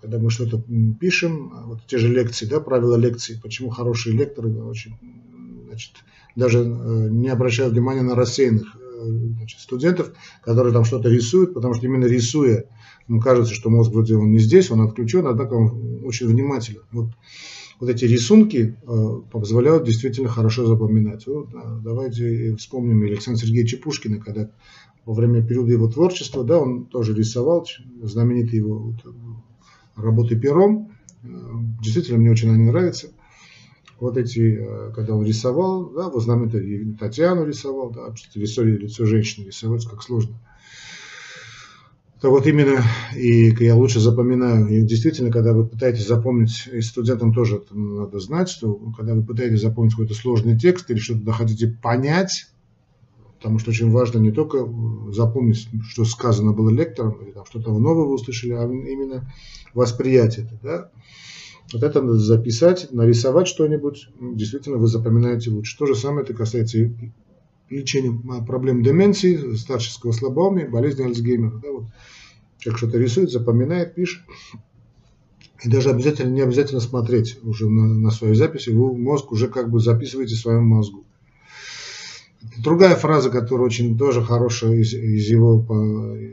когда 0.00 0.18
мы 0.18 0.30
что-то 0.30 0.62
пишем, 1.00 1.52
вот 1.66 1.80
те 1.86 1.98
же 1.98 2.08
лекции, 2.08 2.46
да, 2.46 2.60
правила 2.60 2.96
лекций, 2.96 3.38
почему 3.42 3.70
хорошие 3.70 4.16
лекторы 4.16 4.54
очень, 4.62 4.96
значит, 5.66 5.92
даже 6.36 6.64
не 6.64 7.28
обращают 7.28 7.74
внимания 7.74 8.02
на 8.02 8.14
рассеянных 8.14 8.76
значит, 9.36 9.60
студентов, 9.60 10.12
которые 10.42 10.72
там 10.72 10.84
что-то 10.84 11.08
рисуют, 11.08 11.54
потому 11.54 11.74
что 11.74 11.86
именно 11.86 12.06
рисуя, 12.06 12.64
ему 13.08 13.20
кажется, 13.20 13.54
что 13.54 13.70
мозг 13.70 13.92
вроде 13.92 14.16
он 14.16 14.32
не 14.32 14.38
здесь, 14.38 14.70
он 14.70 14.80
отключен, 14.80 15.26
однако 15.26 15.54
он 15.54 16.04
очень 16.04 16.26
внимателен. 16.26 16.82
Вот, 16.92 17.10
вот 17.80 17.90
эти 17.90 18.04
рисунки 18.04 18.76
э, 18.82 19.20
позволяют 19.30 19.84
действительно 19.84 20.28
хорошо 20.28 20.66
запоминать. 20.66 21.26
Вот, 21.26 21.50
да, 21.50 21.80
давайте 21.82 22.56
вспомним 22.56 23.02
Александра 23.02 23.44
Сергеевича 23.44 23.78
Пушкина, 23.78 24.20
когда 24.20 24.50
во 25.04 25.12
время 25.12 25.42
периода 25.42 25.72
его 25.72 25.88
творчества, 25.88 26.44
да, 26.44 26.58
он 26.58 26.86
тоже 26.86 27.14
рисовал, 27.14 27.66
знаменитые 28.02 28.58
его 28.58 28.78
вот, 28.78 29.14
работы 29.96 30.38
пером. 30.38 30.92
Э, 31.22 31.28
действительно, 31.82 32.18
мне 32.18 32.30
очень 32.30 32.50
они 32.50 32.64
нравятся 32.64 33.10
вот 34.00 34.16
эти, 34.16 34.58
э, 34.60 34.92
когда 34.94 35.14
он 35.14 35.24
рисовал, 35.24 35.90
да, 35.90 36.08
вот 36.08 36.22
знаменитую 36.22 36.96
Татьяну 36.98 37.44
рисовал, 37.44 37.90
да, 37.90 38.14
лицо, 38.34 38.62
лицо 38.62 39.06
женщины 39.06 39.46
рисовать 39.46 39.86
как 39.86 40.02
сложно. 40.02 40.36
То 42.20 42.30
вот 42.30 42.46
именно, 42.46 42.82
и 43.14 43.54
я 43.62 43.76
лучше 43.76 44.00
запоминаю, 44.00 44.68
и 44.68 44.80
действительно, 44.80 45.30
когда 45.30 45.52
вы 45.52 45.66
пытаетесь 45.66 46.06
запомнить, 46.06 46.68
и 46.72 46.80
студентам 46.80 47.34
тоже 47.34 47.56
это 47.56 47.76
надо 47.76 48.18
знать, 48.18 48.48
что 48.48 48.74
когда 48.96 49.14
вы 49.14 49.22
пытаетесь 49.22 49.60
запомнить 49.60 49.92
какой-то 49.92 50.14
сложный 50.14 50.58
текст 50.58 50.90
или 50.90 50.98
что-то 50.98 51.32
хотите 51.32 51.68
понять, 51.68 52.46
потому 53.36 53.58
что 53.58 53.72
очень 53.72 53.90
важно 53.90 54.20
не 54.20 54.32
только 54.32 54.66
запомнить, 55.10 55.68
что 55.86 56.06
сказано 56.06 56.52
было 56.52 56.70
лектором, 56.70 57.22
или 57.22 57.30
там 57.32 57.44
что-то 57.44 57.78
новое 57.78 58.06
вы 58.06 58.14
услышали, 58.14 58.52
а 58.52 58.64
именно 58.64 59.30
восприятие. 59.74 60.48
Да? 60.62 60.90
Вот 61.72 61.82
это 61.82 62.02
надо 62.02 62.18
записать, 62.18 62.92
нарисовать 62.92 63.48
что-нибудь, 63.48 64.08
действительно 64.20 64.76
вы 64.76 64.86
запоминаете 64.86 65.50
лучше. 65.50 65.76
То 65.78 65.86
же 65.86 65.94
самое 65.94 66.24
это 66.24 66.34
касается 66.34 66.78
и 66.78 66.90
лечения 67.70 68.18
проблем 68.46 68.82
деменции, 68.82 69.54
старческого 69.56 70.12
слабоумия, 70.12 70.68
болезни 70.68 71.04
Альцгеймера. 71.04 71.60
Да, 71.62 71.70
вот. 71.72 71.84
Человек 72.58 72.78
что-то 72.78 72.98
рисует, 72.98 73.30
запоминает, 73.30 73.94
пишет. 73.94 74.22
И 75.62 75.68
даже 75.68 75.90
обязательно, 75.90 76.30
не 76.30 76.42
обязательно 76.42 76.80
смотреть 76.80 77.38
уже 77.42 77.68
на, 77.68 77.86
на 77.86 78.10
свои 78.10 78.34
записи, 78.34 78.70
вы 78.70 78.96
мозг 78.96 79.32
уже 79.32 79.48
как 79.48 79.70
бы 79.70 79.80
записываете 79.80 80.34
в 80.34 80.38
своем 80.38 80.64
мозгу. 80.64 81.04
Другая 82.58 82.94
фраза, 82.94 83.30
которая 83.30 83.66
очень 83.66 83.96
тоже 83.96 84.22
хорошая 84.22 84.74
из, 84.74 84.92
из 84.92 85.28
его, 85.28 85.64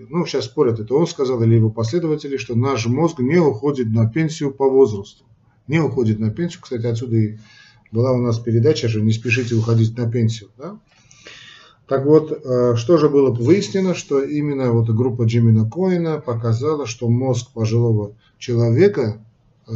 ну 0.10 0.26
сейчас 0.26 0.46
спорят, 0.46 0.80
это 0.80 0.94
он 0.94 1.08
сказал 1.08 1.42
или 1.42 1.56
его 1.56 1.70
последователи, 1.70 2.38
что 2.38 2.56
наш 2.56 2.86
мозг 2.86 3.20
не 3.20 3.38
уходит 3.38 3.90
на 3.90 4.10
пенсию 4.10 4.52
по 4.52 4.70
возрасту. 4.70 5.24
Не 5.68 5.80
уходит 5.80 6.20
на 6.20 6.30
пенсию, 6.30 6.62
кстати, 6.62 6.86
отсюда 6.86 7.16
и 7.16 7.38
была 7.92 8.12
у 8.12 8.18
нас 8.18 8.40
передача 8.40 8.88
же 8.88 9.02
«Не 9.02 9.12
спешите 9.12 9.56
уходить 9.56 9.98
на 9.98 10.10
пенсию». 10.10 10.50
Да? 10.58 10.80
Так 11.88 12.06
вот, 12.06 12.32
э, 12.32 12.76
что 12.78 12.98
же 12.98 13.10
было 13.10 13.32
выяснено, 13.32 13.94
что 13.94 14.24
именно 14.24 14.72
вот 14.72 14.90
группа 14.90 15.24
Джимина 15.24 15.70
Коина 15.70 16.20
показала, 16.20 16.86
что 16.86 17.10
мозг 17.10 17.52
пожилого 17.54 18.16
человека 18.38 19.26
э, 19.68 19.74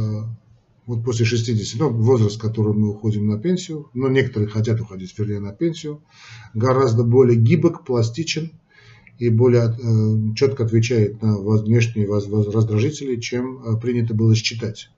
вот 0.86 1.04
после 1.04 1.26
60, 1.26 1.80
ну, 1.80 1.90
возраст, 1.90 2.36
в 2.36 2.40
котором 2.40 2.80
мы 2.80 2.90
уходим 2.90 3.26
на 3.26 3.38
пенсию, 3.38 3.90
но 3.92 4.08
некоторые 4.08 4.48
хотят 4.48 4.80
уходить, 4.80 5.18
вернее, 5.18 5.40
на 5.40 5.52
пенсию, 5.52 6.00
гораздо 6.54 7.02
более 7.02 7.36
гибок, 7.36 7.84
пластичен 7.84 8.52
и 9.18 9.28
более 9.28 9.64
э, 9.64 10.34
четко 10.34 10.64
отвечает 10.64 11.20
на 11.22 11.38
внешние 11.38 12.06
раздражители, 12.06 13.20
чем 13.20 13.62
э, 13.62 13.80
принято 13.80 14.14
было 14.14 14.34
считать. 14.36 14.90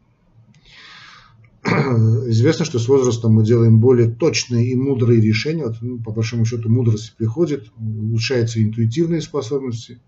Известно, 1.65 2.65
что 2.65 2.79
с 2.79 2.87
возрастом 2.87 3.33
мы 3.33 3.45
делаем 3.45 3.81
более 3.81 4.11
точные 4.11 4.69
и 4.69 4.77
мудрые 4.77 5.21
решения. 5.21 5.65
Вот, 5.65 5.77
ну, 5.81 5.99
по 6.03 6.11
большому 6.11 6.45
счету 6.45 6.69
мудрость 6.69 7.15
приходит, 7.17 7.73
улучшаются 7.79 8.63
интуитивные 8.63 9.23
способности– 9.23 10.01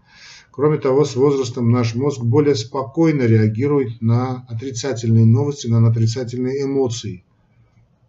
Кроме 0.51 0.79
того, 0.79 1.05
с 1.05 1.15
возрастом 1.15 1.71
наш 1.71 1.95
мозг 1.95 2.23
более 2.23 2.57
спокойно 2.57 3.23
реагирует 3.23 4.03
на 4.03 4.45
отрицательные 4.49 5.25
новости, 5.25 5.69
на 5.69 5.87
отрицательные 5.87 6.65
эмоции. 6.65 7.25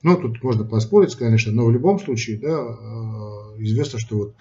Ну, 0.02 0.18
тут 0.18 0.42
можно 0.44 0.64
поспорить, 0.64 1.16
конечно, 1.16 1.52
но 1.52 1.66
в 1.66 1.72
любом 1.72 2.00
случае, 2.00 2.40
да, 2.40 2.50
э, 2.50 3.64
известно, 3.64 4.00
что 4.00 4.18
вот 4.18 4.36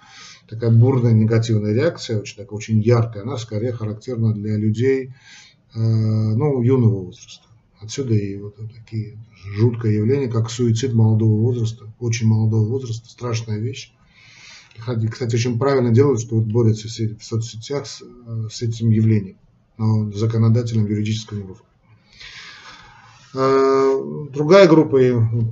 такая 0.49 0.71
бурная 0.71 1.11
негативная 1.11 1.73
реакция, 1.73 2.19
очень, 2.19 2.37
такая, 2.37 2.57
очень 2.57 2.81
яркая, 2.81 3.23
она 3.23 3.37
скорее 3.37 3.71
характерна 3.71 4.33
для 4.33 4.57
людей, 4.57 5.13
э, 5.75 5.79
ну, 5.79 6.63
юного 6.63 7.05
возраста. 7.05 7.45
Отсюда 7.79 8.15
и 8.15 8.35
вот 8.37 8.55
такие 8.73 9.17
жуткое 9.55 9.93
явление, 9.93 10.29
как 10.29 10.49
суицид 10.49 10.93
молодого 10.93 11.39
возраста, 11.39 11.91
очень 11.99 12.27
молодого 12.27 12.67
возраста, 12.67 13.09
страшная 13.09 13.59
вещь. 13.59 13.93
Кстати, 15.11 15.35
очень 15.35 15.59
правильно 15.59 15.91
делают, 15.91 16.21
что 16.21 16.35
вот 16.35 16.45
борются 16.45 16.87
в 16.87 17.23
соцсетях 17.23 17.85
с, 17.85 18.03
с 18.49 18.61
этим 18.61 18.89
явлением 18.89 19.37
на 19.77 20.11
законодательном 20.11 20.87
юридическом 20.87 21.43
уровне. 21.43 21.65
А, 23.33 24.27
другая 24.31 24.67
группа 24.67 24.99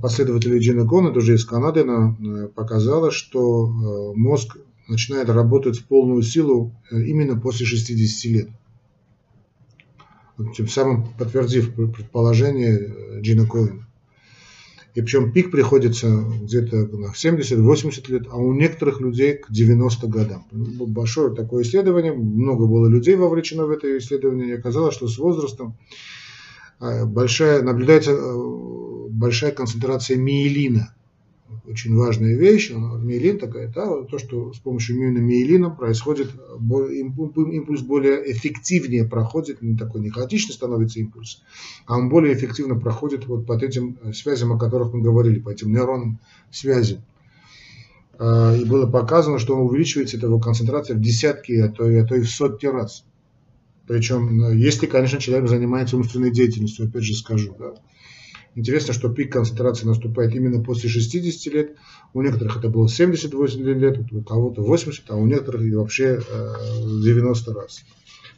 последователей 0.02 0.58
Джина 0.58 0.86
Кона, 0.86 1.12
тоже 1.12 1.34
из 1.34 1.44
Канады, 1.44 1.80
она 1.80 2.16
показала, 2.54 3.10
что 3.10 3.66
э, 3.66 4.18
мозг 4.18 4.58
начинает 4.88 5.30
работать 5.30 5.78
в 5.78 5.84
полную 5.86 6.22
силу 6.22 6.74
э, 6.90 7.00
именно 7.02 7.40
после 7.40 7.64
60 7.64 8.32
лет. 8.32 8.48
Тем 10.56 10.68
самым 10.68 11.06
подтвердив 11.18 11.74
предположение 11.74 12.78
э, 12.78 13.20
Джина 13.20 13.46
Коина. 13.46 13.86
И 15.00 15.02
причем 15.02 15.32
пик 15.32 15.50
приходится 15.50 16.26
где-то 16.42 16.76
на 16.94 17.12
70-80 17.12 18.12
лет, 18.12 18.26
а 18.30 18.36
у 18.36 18.52
некоторых 18.52 19.00
людей 19.00 19.32
к 19.32 19.50
90 19.50 20.06
годам. 20.08 20.46
Большое 20.52 21.34
такое 21.34 21.62
исследование, 21.62 22.12
много 22.12 22.66
было 22.66 22.86
людей 22.86 23.16
вовлечено 23.16 23.64
в 23.64 23.70
это 23.70 23.96
исследование, 23.96 24.48
и 24.50 24.58
оказалось, 24.58 24.94
что 24.94 25.08
с 25.08 25.16
возрастом 25.16 25.78
а, 26.80 27.06
большая, 27.06 27.62
наблюдается 27.62 28.10
э, 28.10 29.08
большая 29.08 29.52
концентрация 29.52 30.18
миелина 30.18 30.94
очень 31.66 31.94
важная 31.94 32.36
вещь, 32.36 32.70
миелин 32.70 33.38
такая, 33.38 33.68
да, 33.68 34.02
то, 34.04 34.18
что 34.18 34.52
с 34.52 34.58
помощью 34.58 34.96
именно 34.96 35.18
миелина 35.18 35.70
происходит, 35.70 36.30
импульс 36.58 37.82
более 37.82 38.30
эффективнее 38.32 39.04
проходит, 39.04 39.62
не 39.62 39.76
такой 39.76 40.00
не 40.00 40.10
хаотичный 40.10 40.54
становится 40.54 41.00
импульс, 41.00 41.42
а 41.86 41.98
он 41.98 42.08
более 42.08 42.34
эффективно 42.34 42.78
проходит 42.78 43.26
вот 43.26 43.46
под 43.46 43.62
этим 43.62 43.98
э, 44.02 44.12
связям, 44.12 44.52
о 44.52 44.58
которых 44.58 44.92
мы 44.92 45.02
говорили, 45.02 45.38
по 45.38 45.50
этим 45.50 45.72
нейронным 45.72 46.18
связям. 46.50 47.02
А, 48.18 48.54
и 48.54 48.64
было 48.64 48.86
показано, 48.86 49.38
что 49.38 49.54
он 49.54 49.68
увеличивается, 49.68 50.16
эта 50.16 50.26
его 50.26 50.38
концентрация 50.38 50.96
в 50.96 51.00
десятки, 51.00 51.52
а 51.52 51.68
то, 51.68 51.84
а 51.84 52.04
то 52.04 52.14
и 52.14 52.20
в 52.20 52.30
сотни 52.30 52.66
раз. 52.66 53.04
Причем, 53.86 54.44
э, 54.44 54.56
если, 54.56 54.86
конечно, 54.86 55.18
человек 55.18 55.48
занимается 55.48 55.96
умственной 55.96 56.30
деятельностью, 56.30 56.86
опять 56.86 57.02
же 57.02 57.14
скажу, 57.14 57.56
да, 57.58 57.74
Интересно, 58.56 58.92
что 58.92 59.08
пик 59.08 59.32
концентрации 59.32 59.86
наступает 59.86 60.34
именно 60.34 60.62
после 60.62 60.88
60 60.88 61.54
лет. 61.54 61.76
У 62.12 62.22
некоторых 62.22 62.56
это 62.56 62.68
было 62.68 62.88
78 62.88 63.62
лет, 63.78 64.12
у 64.12 64.22
кого-то 64.22 64.62
80, 64.62 65.04
а 65.08 65.16
у 65.16 65.26
некоторых 65.26 65.62
и 65.62 65.74
вообще 65.74 66.20
90 66.82 67.50
э, 67.50 67.54
раз. 67.54 67.82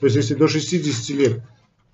То 0.01 0.07
есть, 0.07 0.16
если 0.16 0.35
до 0.35 0.48
60 0.48 1.16
лет, 1.16 1.42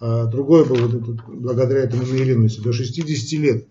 а 0.01 0.27
другое 0.27 0.65
было 0.65 0.89
благодаря 1.29 1.81
этому 1.81 2.03
миелину, 2.05 2.45
если 2.45 2.61
до 2.61 2.73
60 2.73 3.41
лет 3.41 3.69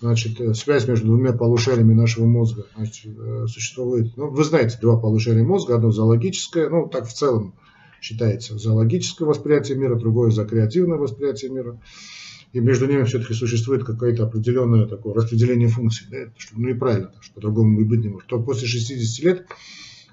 значит, 0.00 0.40
э, 0.40 0.54
связь 0.54 0.88
между 0.88 1.06
двумя 1.06 1.32
полушариями 1.32 1.94
нашего 1.94 2.26
мозга 2.26 2.66
значит, 2.76 3.12
э, 3.16 3.46
существует. 3.48 4.16
Ну, 4.16 4.30
вы 4.30 4.42
знаете, 4.44 4.78
два 4.80 4.96
полушария 4.96 5.44
мозга, 5.44 5.76
одно 5.76 5.92
зоологическое, 5.92 6.68
ну, 6.68 6.88
так 6.88 7.06
в 7.06 7.12
целом 7.12 7.54
считается, 8.00 8.58
зоологическое 8.58 9.26
восприятие 9.26 9.76
мира, 9.76 9.96
другое 9.96 10.30
за 10.30 10.44
креативное 10.44 10.98
восприятие 10.98 11.50
мира 11.50 11.80
и 12.52 12.60
между 12.60 12.86
ними 12.86 13.04
все-таки 13.04 13.34
существует 13.34 13.84
какое-то 13.84 14.24
определенное 14.24 14.86
такое 14.86 15.14
распределение 15.14 15.68
функций. 15.68 16.06
Да? 16.10 16.32
Что, 16.36 16.54
ну 16.56 16.68
и 16.68 16.74
правильно, 16.74 17.12
что 17.20 17.34
по-другому 17.34 17.80
и 17.80 17.84
быть 17.84 18.00
не 18.00 18.08
может. 18.08 18.28
То 18.28 18.40
после 18.40 18.66
60 18.66 19.24
лет 19.24 19.46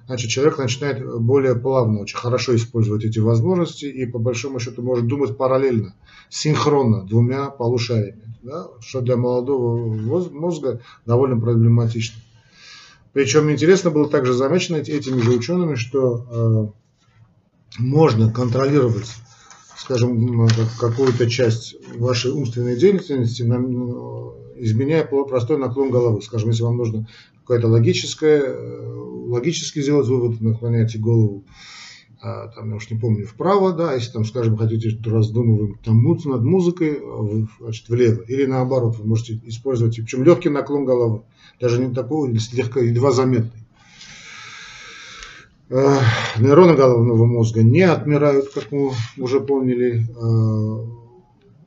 значит, 0.08 0.30
человек 0.30 0.58
начинает 0.58 1.04
более 1.22 1.56
плавно, 1.56 2.02
очень 2.02 2.18
хорошо 2.18 2.56
использовать 2.56 3.06
эти 3.06 3.20
возможности 3.20 3.86
и 3.86 4.06
по 4.06 4.20
большому 4.20 4.60
счету 4.60 4.82
может 4.82 5.08
думать 5.08 5.38
параллельно, 5.38 5.96
синхронно 6.30 7.04
двумя 7.06 7.50
полушариями, 7.50 8.36
да? 8.44 8.68
что 8.82 9.02
для 9.02 9.16
молодого 9.16 9.96
мозга 10.30 10.82
довольно 11.06 11.40
проблематично. 11.40 12.20
Причем 13.14 13.50
интересно 13.50 13.92
было 13.92 14.10
также 14.10 14.34
замечено 14.34 14.76
этими 14.76 15.22
же 15.22 15.32
учеными, 15.32 15.76
что 15.76 16.74
э, 17.80 17.80
можно 17.80 18.30
контролировать 18.30 19.08
скажем, 19.78 20.48
какую-то 20.80 21.30
часть 21.30 21.76
вашей 21.98 22.32
умственной 22.32 22.78
деятельности, 22.78 23.44
изменяя 24.58 25.06
простой 25.06 25.58
наклон 25.58 25.92
головы. 25.92 26.22
Скажем, 26.22 26.50
если 26.50 26.64
вам 26.64 26.78
нужно 26.78 27.08
какое-то 27.42 27.68
логическое, 27.68 28.42
э, 28.42 28.94
логически 29.28 29.82
сделать 29.82 30.08
вывод, 30.08 30.42
наклоняйте 30.42 30.98
голову, 30.98 31.46
а, 32.22 32.48
там, 32.48 32.70
я 32.70 32.76
уж 32.76 32.90
не 32.90 32.98
помню, 32.98 33.28
вправо, 33.28 33.72
да, 33.72 33.94
если 33.94 34.12
там, 34.12 34.26
скажем, 34.26 34.58
хотите 34.58 34.98
раздумывать 35.06 35.80
там, 35.82 36.04
над 36.04 36.44
музыкой, 36.44 37.00
а 37.00 37.46
значит, 37.60 37.88
влево. 37.88 38.22
Или 38.24 38.46
наоборот, 38.46 38.98
вы 38.98 39.06
можете 39.06 39.40
использовать, 39.46 39.96
причем 39.98 40.24
легкий 40.24 40.50
наклон 40.50 40.86
головы, 40.86 41.22
даже 41.60 41.86
не 41.86 41.94
такой, 41.94 42.36
слегка, 42.40 42.80
едва 42.80 43.12
заметный. 43.12 43.65
Нейроны 45.70 46.76
головного 46.76 47.26
мозга 47.26 47.64
не 47.64 47.82
отмирают, 47.82 48.50
как 48.54 48.72
мы 48.72 48.92
уже 49.18 49.40
поняли, 49.40 50.06
э, 50.08 51.06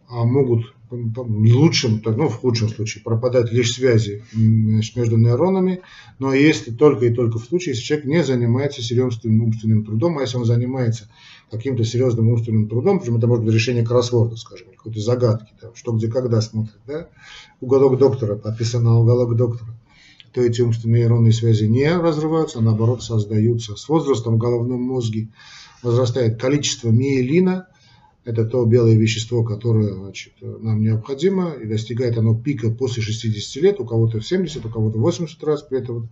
а 0.08 0.24
могут 0.24 0.72
в 0.90 1.54
лучшем, 1.54 2.00
ну, 2.04 2.28
в 2.28 2.36
худшем 2.36 2.68
случае 2.68 3.04
пропадать 3.04 3.52
лишь 3.52 3.74
связи 3.74 4.22
значит, 4.32 4.96
между 4.96 5.18
нейронами, 5.18 5.82
но 6.18 6.32
если 6.32 6.70
только 6.70 7.06
и 7.06 7.14
только 7.14 7.38
в 7.38 7.44
случае, 7.44 7.74
если 7.74 7.84
человек 7.84 8.06
не 8.06 8.24
занимается 8.24 8.82
серьезным 8.82 9.42
умственным 9.42 9.84
трудом, 9.84 10.18
а 10.18 10.22
если 10.22 10.38
он 10.38 10.44
занимается 10.46 11.10
каким-то 11.50 11.84
серьезным 11.84 12.28
умственным 12.28 12.68
трудом, 12.68 13.00
причем 13.00 13.16
это 13.16 13.26
может 13.26 13.44
быть 13.44 13.54
решение 13.54 13.84
кроссворда, 13.84 14.36
скажем, 14.36 14.68
какой-то 14.76 15.00
загадки, 15.00 15.52
там, 15.60 15.74
что, 15.74 15.92
где, 15.92 16.08
когда 16.08 16.40
смотрит, 16.40 16.78
да? 16.86 17.08
уголок 17.60 17.98
доктора, 17.98 18.36
подписан 18.36 18.84
на 18.84 18.98
уголок 18.98 19.36
доктора, 19.36 19.70
то 20.38 20.44
эти 20.44 20.60
умственные 20.60 21.02
нейронные 21.02 21.32
связи 21.32 21.64
не 21.64 21.92
разрываются, 21.92 22.60
а 22.60 22.62
наоборот 22.62 23.02
создаются. 23.02 23.74
С 23.74 23.88
возрастом 23.88 24.36
в 24.36 24.38
головном 24.38 24.80
мозге 24.80 25.30
возрастает 25.82 26.40
количество 26.40 26.90
миелина, 26.90 27.66
это 28.24 28.44
то 28.44 28.64
белое 28.64 28.94
вещество, 28.94 29.42
которое 29.42 29.94
значит, 29.94 30.34
нам 30.40 30.80
необходимо, 30.80 31.54
и 31.54 31.66
достигает 31.66 32.18
оно 32.18 32.36
пика 32.36 32.70
после 32.70 33.02
60 33.02 33.62
лет, 33.64 33.80
у 33.80 33.84
кого-то 33.84 34.20
в 34.20 34.26
70, 34.26 34.64
у 34.64 34.68
кого-то 34.68 35.00
80 35.00 35.42
раз, 35.42 35.62
при 35.62 35.80
этом 35.80 36.08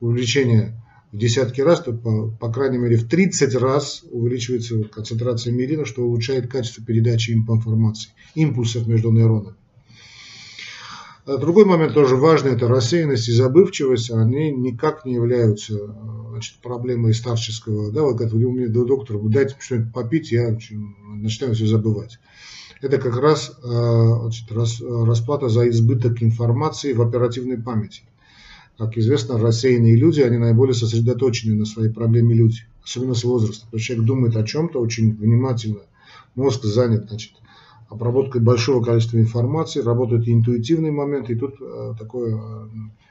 увеличение 0.00 0.82
в 1.12 1.18
десятки 1.18 1.60
раз, 1.60 1.82
то 1.82 1.92
по, 1.92 2.30
по 2.30 2.50
крайней 2.50 2.78
мере 2.78 2.96
в 2.96 3.06
30 3.06 3.56
раз 3.56 4.04
увеличивается 4.10 4.84
концентрация 4.84 5.52
миелина, 5.52 5.84
что 5.84 6.02
улучшает 6.02 6.50
качество 6.50 6.82
передачи 6.82 7.32
информации, 7.32 8.12
импульсов 8.34 8.86
между 8.86 9.12
нейронами. 9.12 9.56
А 11.26 11.38
другой 11.38 11.64
момент 11.64 11.92
тоже 11.92 12.14
важный, 12.14 12.52
это 12.52 12.68
рассеянность 12.68 13.28
и 13.28 13.32
забывчивость, 13.32 14.12
они 14.12 14.52
никак 14.52 15.04
не 15.04 15.14
являются 15.14 15.74
значит, 16.30 16.58
проблемой 16.62 17.14
старческого, 17.14 17.90
да, 17.90 18.02
вот 18.02 18.16
как 18.16 18.32
у 18.32 18.36
меня 18.36 18.68
доктор, 18.68 19.18
дайте 19.24 19.56
что-нибудь 19.58 19.92
попить, 19.92 20.30
я 20.30 20.50
начинаю 20.50 21.54
все 21.54 21.66
забывать. 21.66 22.20
Это 22.80 22.98
как 22.98 23.16
раз 23.16 23.58
значит, 23.60 24.52
расплата 24.52 25.48
за 25.48 25.68
избыток 25.68 26.22
информации 26.22 26.92
в 26.92 27.02
оперативной 27.02 27.58
памяти. 27.58 28.02
Как 28.78 28.96
известно, 28.96 29.36
рассеянные 29.36 29.96
люди, 29.96 30.20
они 30.20 30.36
наиболее 30.38 30.74
сосредоточены 30.74 31.56
на 31.56 31.64
своей 31.64 31.90
проблеме 31.90 32.36
люди, 32.36 32.58
особенно 32.84 33.14
с 33.14 33.24
возрастом. 33.24 33.68
То 33.70 33.78
есть 33.78 33.86
человек 33.86 34.06
думает 34.06 34.36
о 34.36 34.44
чем-то 34.44 34.78
очень 34.78 35.16
внимательно, 35.16 35.80
мозг 36.36 36.62
занят, 36.62 37.06
значит, 37.08 37.32
обработкой 37.88 38.40
большого 38.40 38.82
количества 38.82 39.18
информации, 39.18 39.80
работают 39.80 40.28
интуитивные 40.28 40.92
моменты, 40.92 41.34
и 41.34 41.36
тут 41.36 41.56
э, 41.60 41.94
такое, 41.98 42.36
э, 42.36 42.68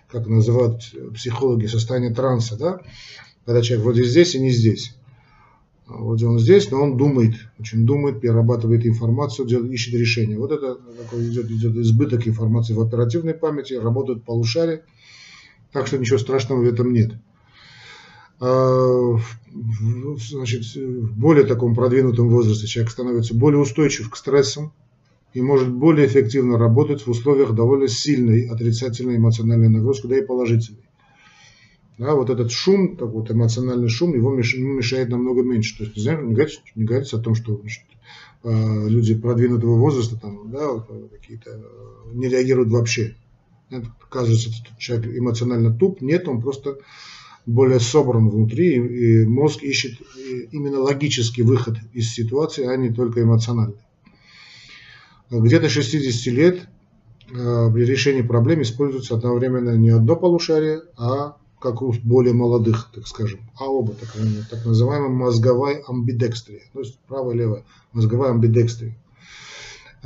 как 0.09 0.27
называют 0.27 0.81
психологи, 1.13 1.65
состояние 1.65 2.13
транса, 2.13 2.57
да, 2.57 2.81
когда 3.45 3.61
человек 3.61 3.85
вроде 3.85 4.03
здесь 4.03 4.35
и 4.35 4.39
не 4.39 4.51
здесь. 4.51 4.95
Вроде 5.87 6.25
он 6.25 6.39
здесь, 6.39 6.71
но 6.71 6.81
он 6.81 6.97
думает, 6.97 7.35
очень 7.59 7.85
думает, 7.85 8.19
перерабатывает 8.19 8.85
информацию, 8.87 9.47
делает, 9.47 9.71
ищет 9.71 9.93
решение. 9.93 10.37
Вот 10.37 10.51
это 10.51 10.75
такой 10.75 11.27
идет, 11.27 11.45
идет 11.51 11.75
избыток 11.75 12.27
информации 12.27 12.73
в 12.73 12.81
оперативной 12.81 13.35
памяти, 13.35 13.73
работают 13.75 14.23
полушария, 14.23 14.81
так 15.71 15.85
что 15.85 15.99
ничего 15.99 16.17
страшного 16.17 16.61
в 16.61 16.67
этом 16.67 16.91
нет. 16.91 17.13
А, 18.39 19.17
значит, 20.29 20.75
в 20.75 21.17
более 21.17 21.45
таком 21.45 21.73
продвинутом 21.73 22.29
возрасте 22.29 22.67
человек 22.67 22.91
становится 22.91 23.33
более 23.33 23.59
устойчив 23.59 24.09
к 24.09 24.17
стрессам 24.17 24.73
и 25.33 25.41
может 25.41 25.71
более 25.71 26.07
эффективно 26.07 26.57
работать 26.57 27.05
в 27.05 27.09
условиях 27.09 27.53
довольно 27.53 27.87
сильной 27.87 28.47
отрицательной 28.47 29.17
эмоциональной 29.17 29.69
нагрузки, 29.69 30.07
да 30.07 30.17
и 30.17 30.25
положительной. 30.25 30.85
Да, 31.97 32.13
вот 32.13 32.29
этот 32.29 32.51
шум, 32.51 32.97
так 32.97 33.09
вот, 33.09 33.31
эмоциональный 33.31 33.87
шум, 33.87 34.13
его 34.13 34.33
мешает 34.33 35.09
намного 35.09 35.43
меньше. 35.43 35.77
То 35.77 35.83
есть, 35.85 35.95
не, 35.95 36.33
говорится, 36.33 36.59
не 36.75 36.83
говорится 36.83 37.17
о 37.17 37.21
том, 37.21 37.35
что 37.35 37.57
значит, 37.57 37.83
а, 38.43 38.87
люди 38.87 39.15
продвинутого 39.15 39.77
возраста 39.77 40.17
там, 40.17 40.51
да, 40.51 40.73
вот, 40.73 40.89
какие-то 41.09 41.63
не 42.13 42.27
реагируют 42.27 42.69
вообще. 42.69 43.15
Это, 43.69 43.93
оказывается, 44.01 44.49
человек 44.77 45.17
эмоционально 45.17 45.73
туп. 45.73 46.01
Нет, 46.01 46.27
он 46.27 46.41
просто 46.41 46.79
более 47.45 47.79
собран 47.79 48.29
внутри, 48.29 48.75
и 48.75 49.25
мозг 49.25 49.63
ищет 49.63 49.99
именно 50.51 50.79
логический 50.79 51.43
выход 51.43 51.77
из 51.93 52.11
ситуации, 52.11 52.65
а 52.65 52.75
не 52.75 52.91
только 52.91 53.21
эмоциональный. 53.21 53.77
Где-то 55.29 55.69
60 55.69 56.33
лет 56.33 56.67
э, 57.31 57.71
при 57.73 57.85
решении 57.85 58.21
проблем 58.21 58.61
используется 58.61 59.15
одновременно 59.15 59.75
не 59.75 59.89
одно 59.89 60.15
полушарие, 60.15 60.81
а 60.97 61.37
как 61.59 61.81
у 61.81 61.93
более 62.03 62.33
молодых, 62.33 62.89
так 62.93 63.07
скажем, 63.07 63.39
а 63.57 63.65
оба, 63.65 63.93
так, 63.93 64.15
так 64.51 64.65
называемая 64.65 65.09
мозговая 65.09 65.81
амбидекстрия, 65.87 66.61
то 66.73 66.79
есть 66.79 66.99
правая 67.07 67.35
и 67.35 67.39
левая, 67.39 67.65
мозговая 67.91 68.31
амбидекстрия 68.31 68.95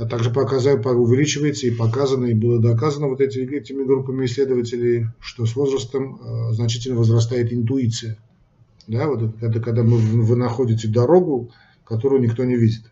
а 0.00 0.06
также 0.06 0.30
показывает, 0.30 0.86
увеличивается 0.86 1.66
и 1.66 1.70
показано, 1.70 2.24
и 2.24 2.34
было 2.34 2.58
доказано 2.58 3.08
вот 3.08 3.20
эти, 3.20 3.40
этими 3.40 3.84
группами 3.84 4.24
исследователей, 4.24 5.08
что 5.20 5.44
с 5.44 5.54
возрастом 5.54 6.18
э, 6.22 6.54
значительно 6.54 6.96
возрастает 6.96 7.52
интуиция. 7.52 8.16
Да, 8.86 9.06
вот 9.08 9.22
это, 9.22 9.46
это 9.46 9.60
когда 9.60 9.82
вы, 9.82 9.98
вы 9.98 10.36
находите 10.36 10.88
дорогу, 10.88 11.52
которую 11.84 12.22
никто 12.22 12.44
не 12.44 12.56
видит. 12.56 12.90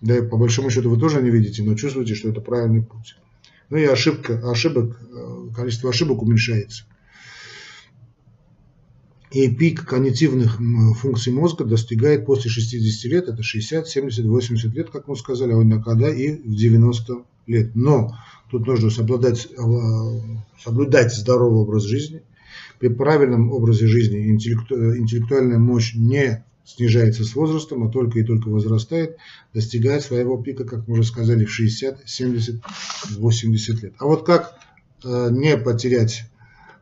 Да, 0.00 0.16
и 0.16 0.22
по 0.22 0.38
большому 0.38 0.70
счету 0.70 0.88
вы 0.88 0.98
тоже 0.98 1.20
не 1.20 1.28
видите, 1.28 1.62
но 1.62 1.74
чувствуете, 1.74 2.14
что 2.14 2.30
это 2.30 2.40
правильный 2.40 2.82
путь. 2.82 3.16
Ну 3.68 3.76
и 3.76 3.84
ошибка, 3.84 4.40
ошибок, 4.50 4.98
э, 5.12 5.54
количество 5.54 5.90
ошибок 5.90 6.22
уменьшается 6.22 6.84
и 9.30 9.48
пик 9.54 9.84
когнитивных 9.84 10.58
функций 10.96 11.32
мозга 11.32 11.64
достигает 11.64 12.24
после 12.24 12.50
60 12.50 13.10
лет, 13.10 13.28
это 13.28 13.42
60, 13.42 13.86
70, 13.86 14.24
80 14.24 14.74
лет, 14.74 14.90
как 14.90 15.06
мы 15.06 15.16
сказали, 15.16 15.52
а 15.52 15.62
иногда 15.62 16.08
и 16.08 16.32
в 16.32 16.54
90 16.54 17.24
лет. 17.46 17.74
Но 17.74 18.16
тут 18.50 18.66
нужно 18.66 18.90
соблюдать, 18.90 19.46
э, 19.46 19.60
соблюдать 20.62 21.14
здоровый 21.14 21.60
образ 21.60 21.84
жизни. 21.84 22.22
При 22.78 22.88
правильном 22.88 23.52
образе 23.52 23.86
жизни 23.86 24.30
интеллекту, 24.30 24.96
интеллектуальная 24.96 25.58
мощь 25.58 25.94
не 25.94 26.44
снижается 26.64 27.24
с 27.24 27.34
возрастом, 27.34 27.84
а 27.84 27.90
только 27.90 28.20
и 28.20 28.24
только 28.24 28.48
возрастает, 28.48 29.16
достигает 29.52 30.02
своего 30.02 30.40
пика, 30.40 30.64
как 30.64 30.86
мы 30.86 30.94
уже 30.94 31.04
сказали, 31.04 31.44
в 31.44 31.50
60, 31.50 32.02
70, 32.06 32.62
80 33.16 33.82
лет. 33.82 33.94
А 33.98 34.06
вот 34.06 34.24
как 34.24 34.54
э, 35.04 35.28
не 35.32 35.56
потерять 35.56 36.24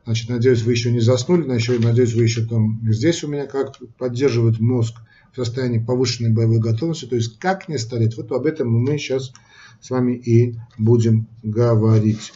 Значит, 0.06 0.28
надеюсь, 0.28 0.62
вы 0.62 0.70
еще 0.70 0.92
не 0.92 1.00
заснули, 1.00 1.42
надеюсь, 1.42 2.14
вы 2.14 2.22
еще 2.22 2.46
там 2.46 2.80
здесь 2.92 3.24
у 3.24 3.28
меня, 3.28 3.46
как 3.46 3.72
поддерживать 3.98 4.60
мозг 4.60 4.94
в 5.32 5.36
состоянии 5.36 5.80
повышенной 5.80 6.30
боевой 6.30 6.60
готовности, 6.60 7.06
то 7.06 7.16
есть 7.16 7.40
как 7.40 7.68
не 7.68 7.76
стареть. 7.76 8.16
Вот 8.16 8.30
об 8.30 8.46
этом 8.46 8.70
мы 8.70 8.98
сейчас 8.98 9.32
с 9.80 9.90
вами 9.90 10.12
и 10.12 10.54
будем 10.78 11.26
говорить. 11.42 12.32